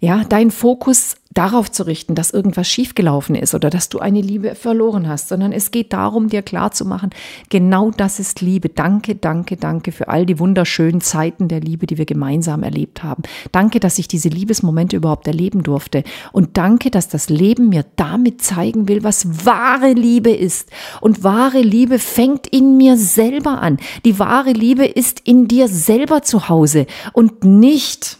ja, 0.00 0.22
deinen 0.24 0.52
Fokus 0.52 1.16
darauf 1.34 1.70
zu 1.70 1.84
richten, 1.84 2.14
dass 2.14 2.30
irgendwas 2.30 2.68
schiefgelaufen 2.68 3.34
ist 3.34 3.54
oder 3.54 3.68
dass 3.68 3.88
du 3.88 3.98
eine 3.98 4.20
Liebe 4.20 4.54
verloren 4.54 5.08
hast, 5.08 5.28
sondern 5.28 5.52
es 5.52 5.70
geht 5.70 5.92
darum, 5.92 6.28
dir 6.28 6.42
klarzumachen, 6.42 7.10
genau 7.48 7.90
das 7.90 8.18
ist 8.18 8.40
Liebe. 8.40 8.68
Danke, 8.68 9.14
danke, 9.16 9.56
danke 9.56 9.92
für 9.92 10.08
all 10.08 10.24
die 10.24 10.38
wunderschönen 10.38 11.00
Zeiten 11.00 11.48
der 11.48 11.60
Liebe, 11.60 11.86
die 11.86 11.98
wir 11.98 12.06
gemeinsam 12.06 12.62
erlebt 12.62 13.02
haben. 13.02 13.22
Danke, 13.52 13.80
dass 13.80 13.98
ich 13.98 14.08
diese 14.08 14.28
Liebesmomente 14.28 14.96
überhaupt 14.96 15.26
erleben 15.26 15.62
durfte. 15.62 16.02
Und 16.32 16.56
danke, 16.56 16.90
dass 16.90 17.08
das 17.08 17.28
Leben 17.28 17.68
mir 17.68 17.84
damit 17.96 18.40
zeigen 18.42 18.88
will, 18.88 19.04
was 19.04 19.44
wahre 19.44 19.92
Liebe 19.92 20.30
ist. 20.30 20.70
Und 21.00 21.24
wahre 21.24 21.60
Liebe 21.60 21.98
fängt 21.98 22.46
in 22.46 22.76
mir 22.76 22.96
selber 22.96 23.60
an. 23.60 23.78
Die 24.04 24.18
wahre 24.18 24.52
Liebe 24.52 24.86
ist 24.86 25.20
in 25.24 25.46
dir 25.46 25.68
selber 25.68 26.22
zu 26.22 26.48
Hause 26.48 26.86
und 27.12 27.44
nicht 27.44 28.18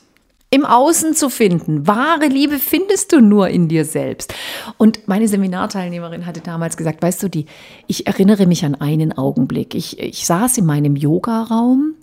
im 0.50 0.64
Außen 0.64 1.14
zu 1.14 1.28
finden. 1.28 1.86
Wahre 1.86 2.26
Liebe 2.26 2.58
findest 2.58 3.12
du 3.12 3.20
nur 3.20 3.48
in 3.48 3.68
dir 3.68 3.84
selbst. 3.84 4.32
Und 4.78 5.06
meine 5.06 5.28
Seminarteilnehmerin 5.28 6.24
hatte 6.24 6.40
damals 6.40 6.78
gesagt, 6.78 7.02
weißt 7.02 7.22
du, 7.22 7.28
die, 7.28 7.44
ich 7.86 8.06
erinnere 8.06 8.46
mich 8.46 8.64
an 8.64 8.74
einen 8.74 9.16
Augenblick. 9.16 9.74
Ich, 9.74 9.98
ich 9.98 10.26
saß 10.26 10.56
in 10.56 10.64
meinem 10.64 10.96
Yogaraum 10.96 11.94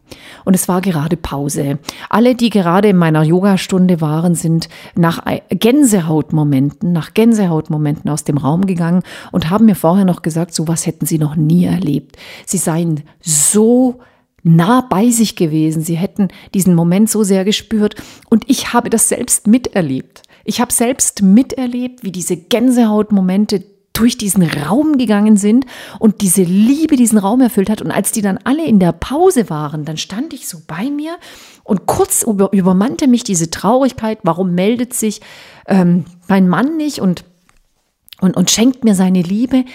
und 0.44 0.54
es 0.54 0.68
war 0.68 0.82
gerade 0.82 1.18
Pause. 1.18 1.80
Alle, 2.08 2.36
die 2.36 2.52
gerade 2.52 2.90
in 2.90 2.98
meiner 2.98 3.24
Yogastunde 3.24 4.00
waren, 4.00 4.36
sind 4.36 4.70
nach 4.96 5.24
Gänsehautmomenten, 5.50 6.92
nach 6.92 7.16
Gänsehautmomenten 7.16 8.12
aus 8.12 8.26
dem 8.26 8.38
Raum 8.38 8.68
gegangen 8.68 9.02
und 9.32 9.50
haben 9.50 9.66
mir 9.66 9.76
vorher 9.76 10.06
noch 10.06 10.22
gesagt, 10.22 10.54
so 10.54 10.68
was 10.68 10.86
hätten 10.86 11.08
sie 11.08 11.18
noch 11.18 11.36
nie 11.36 11.66
erlebt. 11.66 12.18
Sie 12.46 12.60
seien 12.60 13.02
so 13.22 14.00
nah 14.46 14.82
bei 14.82 15.10
sich 15.10 15.36
gewesen. 15.36 15.84
Sie 15.84 15.96
hätten 15.96 16.30
diesen 16.54 16.76
Moment 16.76 17.10
so 17.10 17.24
sehr 17.24 17.44
gespürt. 17.44 17.96
Und 18.30 18.44
ich 18.48 18.74
habe 18.74 18.90
das 18.90 19.10
selbst 19.10 19.48
miterlebt. 19.48 20.22
Ich 20.44 20.62
habe 20.62 20.72
selbst 20.72 21.24
miterlebt, 21.24 22.04
wie 22.04 22.12
diese 22.12 22.38
Gänsehautmomente 22.38 23.64
durch 23.94 24.18
diesen 24.18 24.44
Raum 24.44 24.98
gegangen 24.98 25.38
sind 25.38 25.66
und 26.00 26.22
diese 26.22 26.44
Liebe 26.44 26.96
diesen 26.96 27.18
Raum 27.18 27.42
erfüllt 27.42 27.70
hat. 27.70 27.82
Und 27.82 27.92
als 27.92 28.12
die 28.12 28.22
dann 28.22 28.38
alle 28.44 28.66
in 28.66 28.80
der 28.80 28.92
Pause 28.92 29.50
waren, 29.50 29.84
dann 29.84 29.98
stand 29.98 30.34
ich 30.34 30.48
so 30.48 30.60
bei 30.68 30.92
mir 30.92 31.18
und 31.64 31.88
kurz 31.88 32.22
über, 32.22 32.52
übermannte 32.54 33.08
mich 33.08 33.24
diese 33.24 33.50
Traurigkeit. 33.50 34.20
Warum 34.24 34.54
meldet 34.54 34.94
sich 34.94 35.22
ähm, 35.66 36.06
mein 36.28 36.48
Mann 36.48 36.78
nicht 36.78 37.00
und, 37.00 37.24
und, 38.22 38.38
und 38.38 38.52
schenkt 38.52 38.84
mir 38.84 38.96
seine 38.96 39.22
Liebe? 39.22 39.66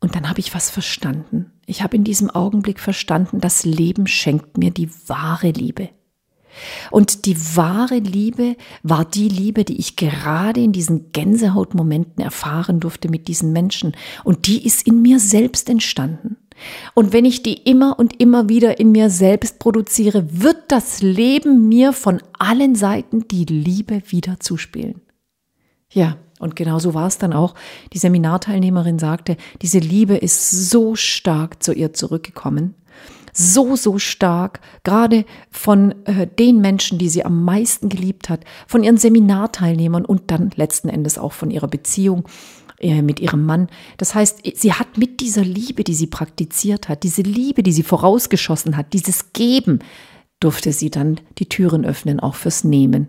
Und 0.00 0.16
dann 0.16 0.28
habe 0.28 0.40
ich 0.40 0.54
was 0.54 0.70
verstanden. 0.70 1.51
Ich 1.66 1.82
habe 1.82 1.96
in 1.96 2.04
diesem 2.04 2.30
Augenblick 2.30 2.80
verstanden, 2.80 3.40
das 3.40 3.64
Leben 3.64 4.06
schenkt 4.06 4.58
mir 4.58 4.70
die 4.70 4.90
wahre 5.06 5.50
Liebe. 5.50 5.88
Und 6.90 7.24
die 7.24 7.36
wahre 7.56 7.98
Liebe 7.98 8.56
war 8.82 9.04
die 9.04 9.28
Liebe, 9.28 9.64
die 9.64 9.78
ich 9.78 9.96
gerade 9.96 10.60
in 10.60 10.72
diesen 10.72 11.12
Gänsehautmomenten 11.12 12.22
erfahren 12.22 12.80
durfte 12.80 13.08
mit 13.08 13.28
diesen 13.28 13.52
Menschen. 13.52 13.96
Und 14.24 14.46
die 14.46 14.64
ist 14.64 14.86
in 14.86 15.00
mir 15.00 15.18
selbst 15.18 15.70
entstanden. 15.70 16.36
Und 16.94 17.12
wenn 17.12 17.24
ich 17.24 17.42
die 17.42 17.54
immer 17.54 17.98
und 17.98 18.20
immer 18.20 18.48
wieder 18.48 18.78
in 18.78 18.92
mir 18.92 19.10
selbst 19.10 19.58
produziere, 19.58 20.42
wird 20.42 20.64
das 20.68 21.02
Leben 21.02 21.68
mir 21.68 21.92
von 21.92 22.22
allen 22.38 22.74
Seiten 22.74 23.26
die 23.28 23.44
Liebe 23.44 24.02
wieder 24.08 24.38
zuspielen. 24.38 25.00
Ja, 25.90 26.16
und 26.42 26.56
genau 26.56 26.78
so 26.78 26.92
war 26.92 27.06
es 27.06 27.18
dann 27.18 27.32
auch. 27.32 27.54
Die 27.92 27.98
Seminarteilnehmerin 27.98 28.98
sagte, 28.98 29.36
diese 29.62 29.78
Liebe 29.78 30.16
ist 30.16 30.50
so 30.50 30.96
stark 30.96 31.62
zu 31.62 31.72
ihr 31.72 31.92
zurückgekommen. 31.92 32.74
So, 33.32 33.76
so 33.76 33.98
stark, 33.98 34.60
gerade 34.84 35.24
von 35.50 35.94
äh, 36.04 36.26
den 36.26 36.60
Menschen, 36.60 36.98
die 36.98 37.08
sie 37.08 37.24
am 37.24 37.44
meisten 37.44 37.88
geliebt 37.88 38.28
hat, 38.28 38.40
von 38.66 38.84
ihren 38.84 38.98
Seminarteilnehmern 38.98 40.04
und 40.04 40.30
dann 40.30 40.50
letzten 40.54 40.90
Endes 40.90 41.16
auch 41.16 41.32
von 41.32 41.50
ihrer 41.50 41.68
Beziehung 41.68 42.24
äh, 42.78 43.00
mit 43.00 43.20
ihrem 43.20 43.46
Mann. 43.46 43.68
Das 43.96 44.14
heißt, 44.14 44.40
sie 44.54 44.72
hat 44.74 44.98
mit 44.98 45.20
dieser 45.20 45.44
Liebe, 45.44 45.84
die 45.84 45.94
sie 45.94 46.08
praktiziert 46.08 46.90
hat, 46.90 47.04
diese 47.04 47.22
Liebe, 47.22 47.62
die 47.62 47.72
sie 47.72 47.84
vorausgeschossen 47.84 48.76
hat, 48.76 48.92
dieses 48.92 49.32
Geben, 49.32 49.78
durfte 50.42 50.72
sie 50.72 50.90
dann 50.90 51.20
die 51.38 51.48
Türen 51.48 51.84
öffnen, 51.84 52.20
auch 52.20 52.34
fürs 52.34 52.64
Nehmen. 52.64 53.08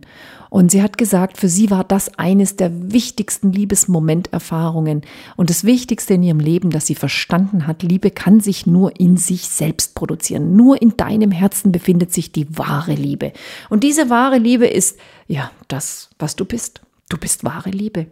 Und 0.49 0.69
sie 0.69 0.83
hat 0.83 0.99
gesagt, 0.99 1.37
für 1.37 1.49
sie 1.49 1.71
war 1.71 1.83
das 1.83 2.19
eines 2.19 2.55
der 2.55 2.91
wichtigsten 2.93 3.51
Liebesmomenterfahrungen 3.51 5.01
und 5.35 5.49
das 5.49 5.63
Wichtigste 5.63 6.13
in 6.13 6.21
ihrem 6.21 6.39
Leben, 6.39 6.69
dass 6.69 6.85
sie 6.85 6.93
verstanden 6.93 7.65
hat, 7.65 7.81
Liebe 7.81 8.11
kann 8.11 8.39
sich 8.39 8.67
nur 8.67 8.99
in 8.99 9.17
sich 9.17 9.49
selbst 9.49 9.95
produzieren. 9.95 10.55
Nur 10.55 10.79
in 10.79 10.95
deinem 10.95 11.31
Herzen 11.31 11.71
befindet 11.71 12.13
sich 12.13 12.31
die 12.31 12.55
wahre 12.55 12.93
Liebe. 12.93 13.33
Und 13.71 13.83
diese 13.83 14.11
wahre 14.11 14.37
Liebe 14.37 14.67
ist, 14.67 14.99
ja, 15.27 15.49
das, 15.69 16.11
was 16.19 16.35
du 16.35 16.45
bist. 16.45 16.81
Du 17.09 17.17
bist 17.17 17.43
wahre 17.43 17.71
Liebe. 17.71 18.05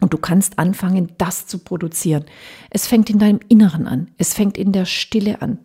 Und 0.00 0.12
du 0.12 0.18
kannst 0.18 0.58
anfangen, 0.58 1.12
das 1.18 1.46
zu 1.46 1.58
produzieren. 1.58 2.24
Es 2.70 2.88
fängt 2.88 3.08
in 3.08 3.20
deinem 3.20 3.40
Inneren 3.48 3.86
an. 3.86 4.08
Es 4.18 4.34
fängt 4.34 4.58
in 4.58 4.72
der 4.72 4.84
Stille 4.84 5.42
an. 5.42 5.58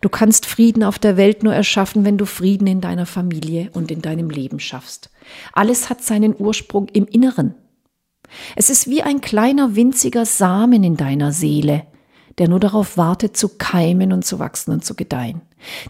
Du 0.00 0.08
kannst 0.08 0.46
Frieden 0.46 0.82
auf 0.82 0.98
der 0.98 1.16
Welt 1.16 1.42
nur 1.42 1.54
erschaffen, 1.54 2.04
wenn 2.04 2.18
du 2.18 2.24
Frieden 2.24 2.66
in 2.66 2.80
deiner 2.80 3.06
Familie 3.06 3.70
und 3.72 3.90
in 3.90 4.02
deinem 4.02 4.30
Leben 4.30 4.60
schaffst. 4.60 5.10
Alles 5.52 5.90
hat 5.90 6.02
seinen 6.02 6.34
Ursprung 6.38 6.88
im 6.88 7.06
Inneren. 7.06 7.54
Es 8.56 8.70
ist 8.70 8.88
wie 8.88 9.02
ein 9.02 9.20
kleiner 9.20 9.74
winziger 9.76 10.26
Samen 10.26 10.84
in 10.84 10.96
deiner 10.96 11.32
Seele, 11.32 11.86
der 12.38 12.48
nur 12.48 12.60
darauf 12.60 12.96
wartet 12.96 13.36
zu 13.36 13.56
keimen 13.56 14.12
und 14.12 14.24
zu 14.24 14.38
wachsen 14.38 14.72
und 14.72 14.84
zu 14.84 14.94
gedeihen. 14.94 15.42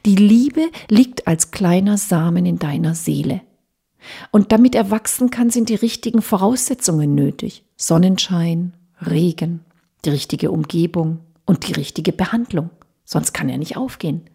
Die 0.06 0.16
Liebe 0.16 0.62
liegt 0.88 1.26
als 1.26 1.50
kleiner 1.50 1.98
Samen 1.98 2.46
in 2.46 2.58
deiner 2.58 2.94
Seele. 2.94 3.42
Und 4.30 4.52
damit 4.52 4.74
er 4.74 4.90
wachsen 4.90 5.30
kann, 5.30 5.50
sind 5.50 5.68
die 5.68 5.74
richtigen 5.74 6.22
Voraussetzungen 6.22 7.14
nötig. 7.14 7.64
Sonnenschein, 7.76 8.74
Regen, 9.00 9.60
die 10.04 10.10
richtige 10.10 10.50
Umgebung 10.50 11.20
und 11.44 11.68
die 11.68 11.72
richtige 11.72 12.12
Behandlung 12.12 12.70
sonst 13.08 13.32
kann 13.32 13.48
er 13.48 13.56
nicht 13.56 13.76
aufgehen. 13.78 14.28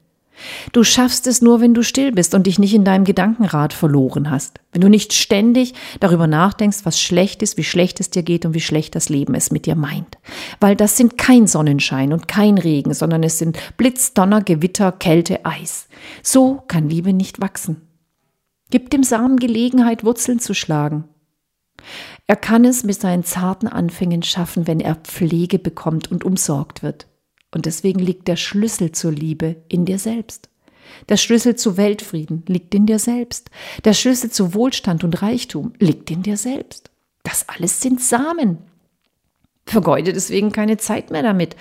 Du 0.72 0.84
schaffst 0.84 1.28
es 1.28 1.44
nur, 1.44 1.62
wenn 1.62 1.76
du 1.76 1.84
still 1.84 2.12
bist 2.12 2.34
und 2.34 2.48
dich 2.48 2.58
nicht 2.58 2.74
in 2.74 2.84
deinem 2.84 3.06
Gedankenrad 3.06 3.72
verloren 3.72 4.32
hast. 4.32 4.60
Wenn 4.72 4.82
du 4.82 4.90
nicht 4.90 5.14
ständig 5.14 5.76
darüber 6.00 6.26
nachdenkst, 6.26 6.80
was 6.84 7.00
schlecht 7.00 7.44
ist, 7.44 7.56
wie 7.56 7.64
schlecht 7.64 8.00
es 8.00 8.10
dir 8.10 8.24
geht 8.24 8.44
und 8.48 8.56
wie 8.56 8.60
schlecht 8.60 8.96
das 8.96 9.10
Leben 9.10 9.36
es 9.36 9.52
mit 9.52 9.68
dir 9.68 9.76
meint. 9.76 10.18
Weil 10.60 10.76
das 10.76 10.98
sind 10.98 11.20
kein 11.20 11.46
Sonnenschein 11.46 12.14
und 12.14 12.28
kein 12.28 12.58
Regen, 12.58 12.96
sondern 12.96 13.22
es 13.22 13.38
sind 13.38 13.60
Blitz, 13.78 14.16
Donner, 14.16 14.42
Gewitter, 14.42 14.92
Kälte, 14.92 15.46
Eis. 15.46 15.88
So 16.24 16.64
kann 16.68 16.90
Liebe 16.90 17.14
nicht 17.14 17.40
wachsen. 17.40 17.88
Gib 18.72 18.90
dem 18.90 19.04
Samen 19.04 19.38
Gelegenheit, 19.38 20.04
Wurzeln 20.04 20.40
zu 20.40 20.56
schlagen. 20.56 21.04
Er 22.26 22.38
kann 22.38 22.66
es 22.66 22.84
mit 22.84 23.00
seinen 23.00 23.24
zarten 23.24 23.68
Anfängen 23.68 24.24
schaffen, 24.24 24.66
wenn 24.66 24.80
er 24.80 24.96
Pflege 24.96 25.60
bekommt 25.60 26.12
und 26.12 26.24
umsorgt 26.24 26.82
wird. 26.82 27.06
Und 27.54 27.66
deswegen 27.66 28.00
liegt 28.00 28.28
der 28.28 28.36
Schlüssel 28.36 28.92
zur 28.92 29.12
Liebe 29.12 29.58
in 29.68 29.86
dir 29.86 30.00
selbst. 30.00 30.50
Der 31.10 31.18
Schlüssel 31.18 31.56
zu 31.56 31.78
Weltfrieden 31.78 32.44
liegt 32.48 32.74
in 32.76 32.86
dir 32.86 33.00
selbst. 33.00 33.50
Der 33.86 33.94
Schlüssel 33.94 34.32
zu 34.32 34.54
Wohlstand 34.54 35.04
und 35.04 35.22
Reichtum 35.22 35.74
liegt 35.80 36.12
in 36.12 36.24
dir 36.24 36.38
selbst. 36.38 36.92
Das 37.24 37.48
alles 37.50 37.82
sind 37.82 38.02
Samen. 38.02 38.60
Vergeude 39.66 40.12
deswegen 40.12 40.52
keine 40.52 40.78
Zeit 40.78 41.10
mehr 41.10 41.24
damit, 41.24 41.56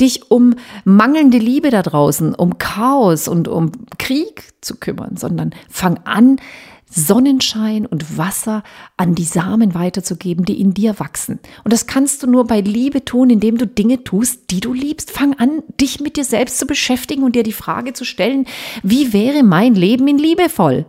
dich 0.00 0.30
um 0.30 0.54
mangelnde 0.84 1.38
Liebe 1.38 1.70
da 1.70 1.82
draußen, 1.82 2.34
um 2.34 2.58
Chaos 2.58 3.26
und 3.26 3.48
um 3.48 3.72
Krieg 3.98 4.44
zu 4.60 4.76
kümmern, 4.76 5.16
sondern 5.16 5.52
fang 5.68 5.98
an, 6.04 6.40
Sonnenschein 6.90 7.86
und 7.86 8.18
Wasser 8.18 8.62
an 8.96 9.14
die 9.14 9.24
Samen 9.24 9.74
weiterzugeben, 9.74 10.44
die 10.44 10.60
in 10.60 10.74
dir 10.74 10.98
wachsen. 10.98 11.38
Und 11.64 11.72
das 11.72 11.86
kannst 11.86 12.22
du 12.22 12.26
nur 12.26 12.46
bei 12.46 12.60
Liebe 12.60 13.04
tun, 13.04 13.30
indem 13.30 13.58
du 13.58 13.66
Dinge 13.66 14.04
tust, 14.04 14.50
die 14.50 14.60
du 14.60 14.72
liebst. 14.72 15.10
Fang 15.10 15.34
an, 15.34 15.62
dich 15.80 16.00
mit 16.00 16.16
dir 16.16 16.24
selbst 16.24 16.58
zu 16.58 16.66
beschäftigen 16.66 17.22
und 17.22 17.36
dir 17.36 17.42
die 17.42 17.52
Frage 17.52 17.92
zu 17.92 18.04
stellen, 18.04 18.46
wie 18.82 19.12
wäre 19.12 19.42
mein 19.42 19.74
Leben 19.74 20.08
in 20.08 20.18
liebevoll? 20.18 20.86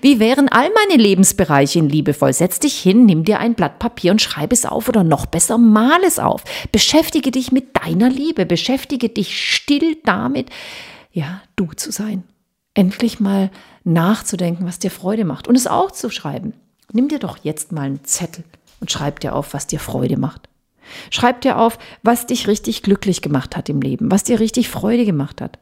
Wie 0.00 0.18
wären 0.18 0.48
all 0.48 0.70
meine 0.70 1.00
Lebensbereiche 1.00 1.78
in 1.78 1.88
liebevoll? 1.88 2.32
Setz 2.32 2.58
dich 2.58 2.78
hin, 2.78 3.04
nimm 3.04 3.24
dir 3.24 3.40
ein 3.40 3.54
Blatt 3.54 3.78
Papier 3.78 4.12
und 4.12 4.22
schreib 4.22 4.52
es 4.52 4.64
auf 4.64 4.88
oder 4.88 5.04
noch 5.04 5.26
besser, 5.26 5.58
mal 5.58 6.02
es 6.04 6.18
auf. 6.18 6.44
Beschäftige 6.72 7.30
dich 7.30 7.52
mit 7.52 7.76
deiner 7.76 8.08
Liebe, 8.08 8.46
beschäftige 8.46 9.10
dich 9.10 9.38
still 9.52 9.98
damit, 10.04 10.48
ja, 11.12 11.42
du 11.56 11.66
zu 11.74 11.92
sein 11.92 12.24
endlich 12.76 13.18
mal 13.18 13.50
nachzudenken, 13.86 14.66
was 14.66 14.78
dir 14.78 14.90
Freude 14.90 15.24
macht 15.24 15.48
und 15.48 15.56
es 15.56 15.66
auch 15.66 15.90
zu 15.90 16.10
schreiben. 16.10 16.52
Nimm 16.92 17.08
dir 17.08 17.18
doch 17.18 17.38
jetzt 17.42 17.72
mal 17.72 17.82
einen 17.82 18.04
Zettel 18.04 18.44
und 18.80 18.90
schreib 18.90 19.20
dir 19.20 19.34
auf, 19.34 19.54
was 19.54 19.66
dir 19.66 19.80
Freude 19.80 20.18
macht. 20.18 20.48
Schreib 21.10 21.40
dir 21.40 21.58
auf, 21.58 21.78
was 22.02 22.26
dich 22.26 22.46
richtig 22.46 22.82
glücklich 22.82 23.22
gemacht 23.22 23.56
hat 23.56 23.68
im 23.68 23.80
Leben, 23.80 24.10
was 24.10 24.24
dir 24.24 24.38
richtig 24.38 24.68
Freude 24.68 25.04
gemacht 25.04 25.40
hat. 25.40 25.58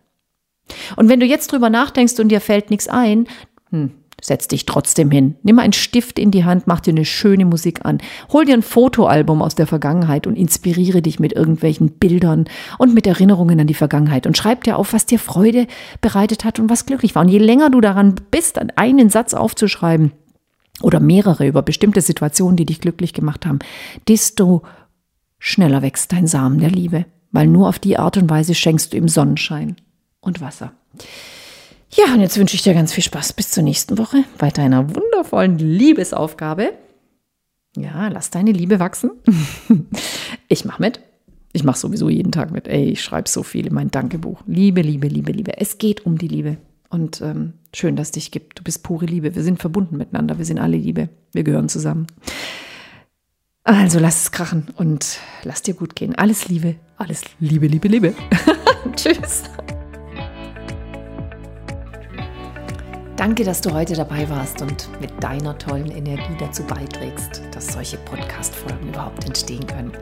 Und 0.96 1.08
wenn 1.08 1.20
du 1.20 1.26
jetzt 1.26 1.52
drüber 1.52 1.70
nachdenkst 1.70 2.18
und 2.18 2.28
dir 2.28 2.40
fällt 2.40 2.70
nichts 2.70 2.88
ein, 2.88 3.26
hm, 3.70 3.92
Setz 4.26 4.48
dich 4.48 4.64
trotzdem 4.64 5.10
hin. 5.10 5.34
Nimm 5.42 5.58
einen 5.58 5.74
Stift 5.74 6.18
in 6.18 6.30
die 6.30 6.46
Hand, 6.46 6.66
mach 6.66 6.80
dir 6.80 6.92
eine 6.92 7.04
schöne 7.04 7.44
Musik 7.44 7.84
an. 7.84 7.98
Hol 8.32 8.46
dir 8.46 8.54
ein 8.54 8.62
Fotoalbum 8.62 9.42
aus 9.42 9.54
der 9.54 9.66
Vergangenheit 9.66 10.26
und 10.26 10.34
inspiriere 10.34 11.02
dich 11.02 11.20
mit 11.20 11.34
irgendwelchen 11.34 11.90
Bildern 11.90 12.46
und 12.78 12.94
mit 12.94 13.06
Erinnerungen 13.06 13.60
an 13.60 13.66
die 13.66 13.74
Vergangenheit 13.74 14.26
und 14.26 14.34
schreib 14.34 14.64
dir 14.64 14.78
auf, 14.78 14.94
was 14.94 15.04
dir 15.04 15.18
Freude 15.18 15.66
bereitet 16.00 16.46
hat 16.46 16.58
und 16.58 16.70
was 16.70 16.86
glücklich 16.86 17.14
war. 17.14 17.20
Und 17.20 17.28
je 17.28 17.38
länger 17.38 17.68
du 17.68 17.82
daran 17.82 18.14
bist, 18.30 18.58
einen 18.78 19.10
Satz 19.10 19.34
aufzuschreiben 19.34 20.12
oder 20.80 21.00
mehrere 21.00 21.46
über 21.46 21.60
bestimmte 21.60 22.00
Situationen, 22.00 22.56
die 22.56 22.64
dich 22.64 22.80
glücklich 22.80 23.12
gemacht 23.12 23.44
haben, 23.44 23.58
desto 24.08 24.62
schneller 25.38 25.82
wächst 25.82 26.14
dein 26.14 26.26
Samen 26.26 26.60
der 26.60 26.70
Liebe, 26.70 27.04
weil 27.30 27.46
nur 27.46 27.68
auf 27.68 27.78
die 27.78 27.98
Art 27.98 28.16
und 28.16 28.30
Weise 28.30 28.54
schenkst 28.54 28.94
du 28.94 28.96
ihm 28.96 29.08
Sonnenschein 29.08 29.76
und 30.22 30.40
Wasser. 30.40 30.72
Ja, 31.96 32.12
und 32.12 32.20
jetzt 32.20 32.38
wünsche 32.38 32.56
ich 32.56 32.62
dir 32.62 32.74
ganz 32.74 32.92
viel 32.92 33.04
Spaß 33.04 33.34
bis 33.34 33.50
zur 33.50 33.62
nächsten 33.62 33.98
Woche 33.98 34.24
bei 34.38 34.50
deiner 34.50 34.94
wundervollen 34.94 35.58
Liebesaufgabe. 35.58 36.72
Ja, 37.76 38.08
lass 38.08 38.30
deine 38.30 38.50
Liebe 38.50 38.80
wachsen. 38.80 39.12
ich 40.48 40.64
mache 40.64 40.82
mit. 40.82 41.00
Ich 41.52 41.62
mache 41.62 41.78
sowieso 41.78 42.08
jeden 42.08 42.32
Tag 42.32 42.50
mit. 42.50 42.66
Ey, 42.66 42.90
ich 42.90 43.02
schreibe 43.02 43.28
so 43.28 43.44
viel 43.44 43.66
in 43.66 43.74
mein 43.74 43.92
Dankebuch. 43.92 44.42
Liebe, 44.46 44.82
Liebe, 44.82 45.06
Liebe, 45.06 45.30
Liebe. 45.30 45.56
Es 45.58 45.78
geht 45.78 46.04
um 46.04 46.18
die 46.18 46.26
Liebe. 46.26 46.56
Und 46.90 47.20
ähm, 47.20 47.54
schön, 47.72 47.94
dass 47.94 48.08
es 48.08 48.12
dich 48.12 48.30
gibt. 48.32 48.58
Du 48.58 48.64
bist 48.64 48.82
pure 48.82 49.06
Liebe. 49.06 49.36
Wir 49.36 49.42
sind 49.44 49.60
verbunden 49.60 49.96
miteinander. 49.96 50.38
Wir 50.38 50.44
sind 50.44 50.58
alle 50.58 50.76
Liebe. 50.76 51.10
Wir 51.32 51.44
gehören 51.44 51.68
zusammen. 51.68 52.08
Also 53.62 54.00
lass 54.00 54.22
es 54.22 54.32
krachen 54.32 54.68
und 54.76 55.18
lass 55.44 55.62
dir 55.62 55.74
gut 55.74 55.94
gehen. 55.94 56.14
Alles 56.16 56.48
Liebe, 56.48 56.74
alles 56.98 57.22
Liebe, 57.40 57.66
Liebe, 57.66 57.88
Liebe. 57.88 58.14
Tschüss. 58.96 59.44
Danke, 63.16 63.44
dass 63.44 63.60
du 63.60 63.72
heute 63.72 63.94
dabei 63.94 64.28
warst 64.28 64.60
und 64.60 64.88
mit 65.00 65.22
deiner 65.22 65.56
tollen 65.56 65.90
Energie 65.92 66.36
dazu 66.38 66.64
beiträgst, 66.64 67.42
dass 67.52 67.68
solche 67.68 67.96
Podcast-Folgen 67.98 68.88
überhaupt 68.88 69.24
entstehen 69.24 69.64
können. 69.68 69.92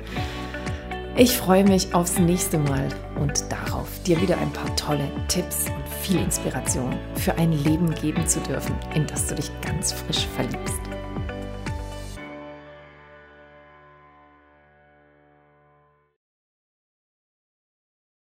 Ich 1.14 1.36
freue 1.36 1.64
mich 1.64 1.94
aufs 1.94 2.18
nächste 2.18 2.56
Mal 2.56 2.88
und 3.20 3.44
darauf, 3.52 3.86
dir 4.06 4.18
wieder 4.22 4.38
ein 4.38 4.50
paar 4.52 4.74
tolle 4.76 5.10
Tipps 5.28 5.66
und 5.66 5.86
viel 6.00 6.18
Inspiration 6.20 6.98
für 7.16 7.34
ein 7.36 7.52
Leben 7.52 7.94
geben 7.96 8.26
zu 8.26 8.40
dürfen, 8.40 8.74
in 8.94 9.06
das 9.06 9.26
du 9.26 9.34
dich 9.34 9.50
ganz 9.60 9.92
frisch 9.92 10.26
verliebst. 10.34 10.80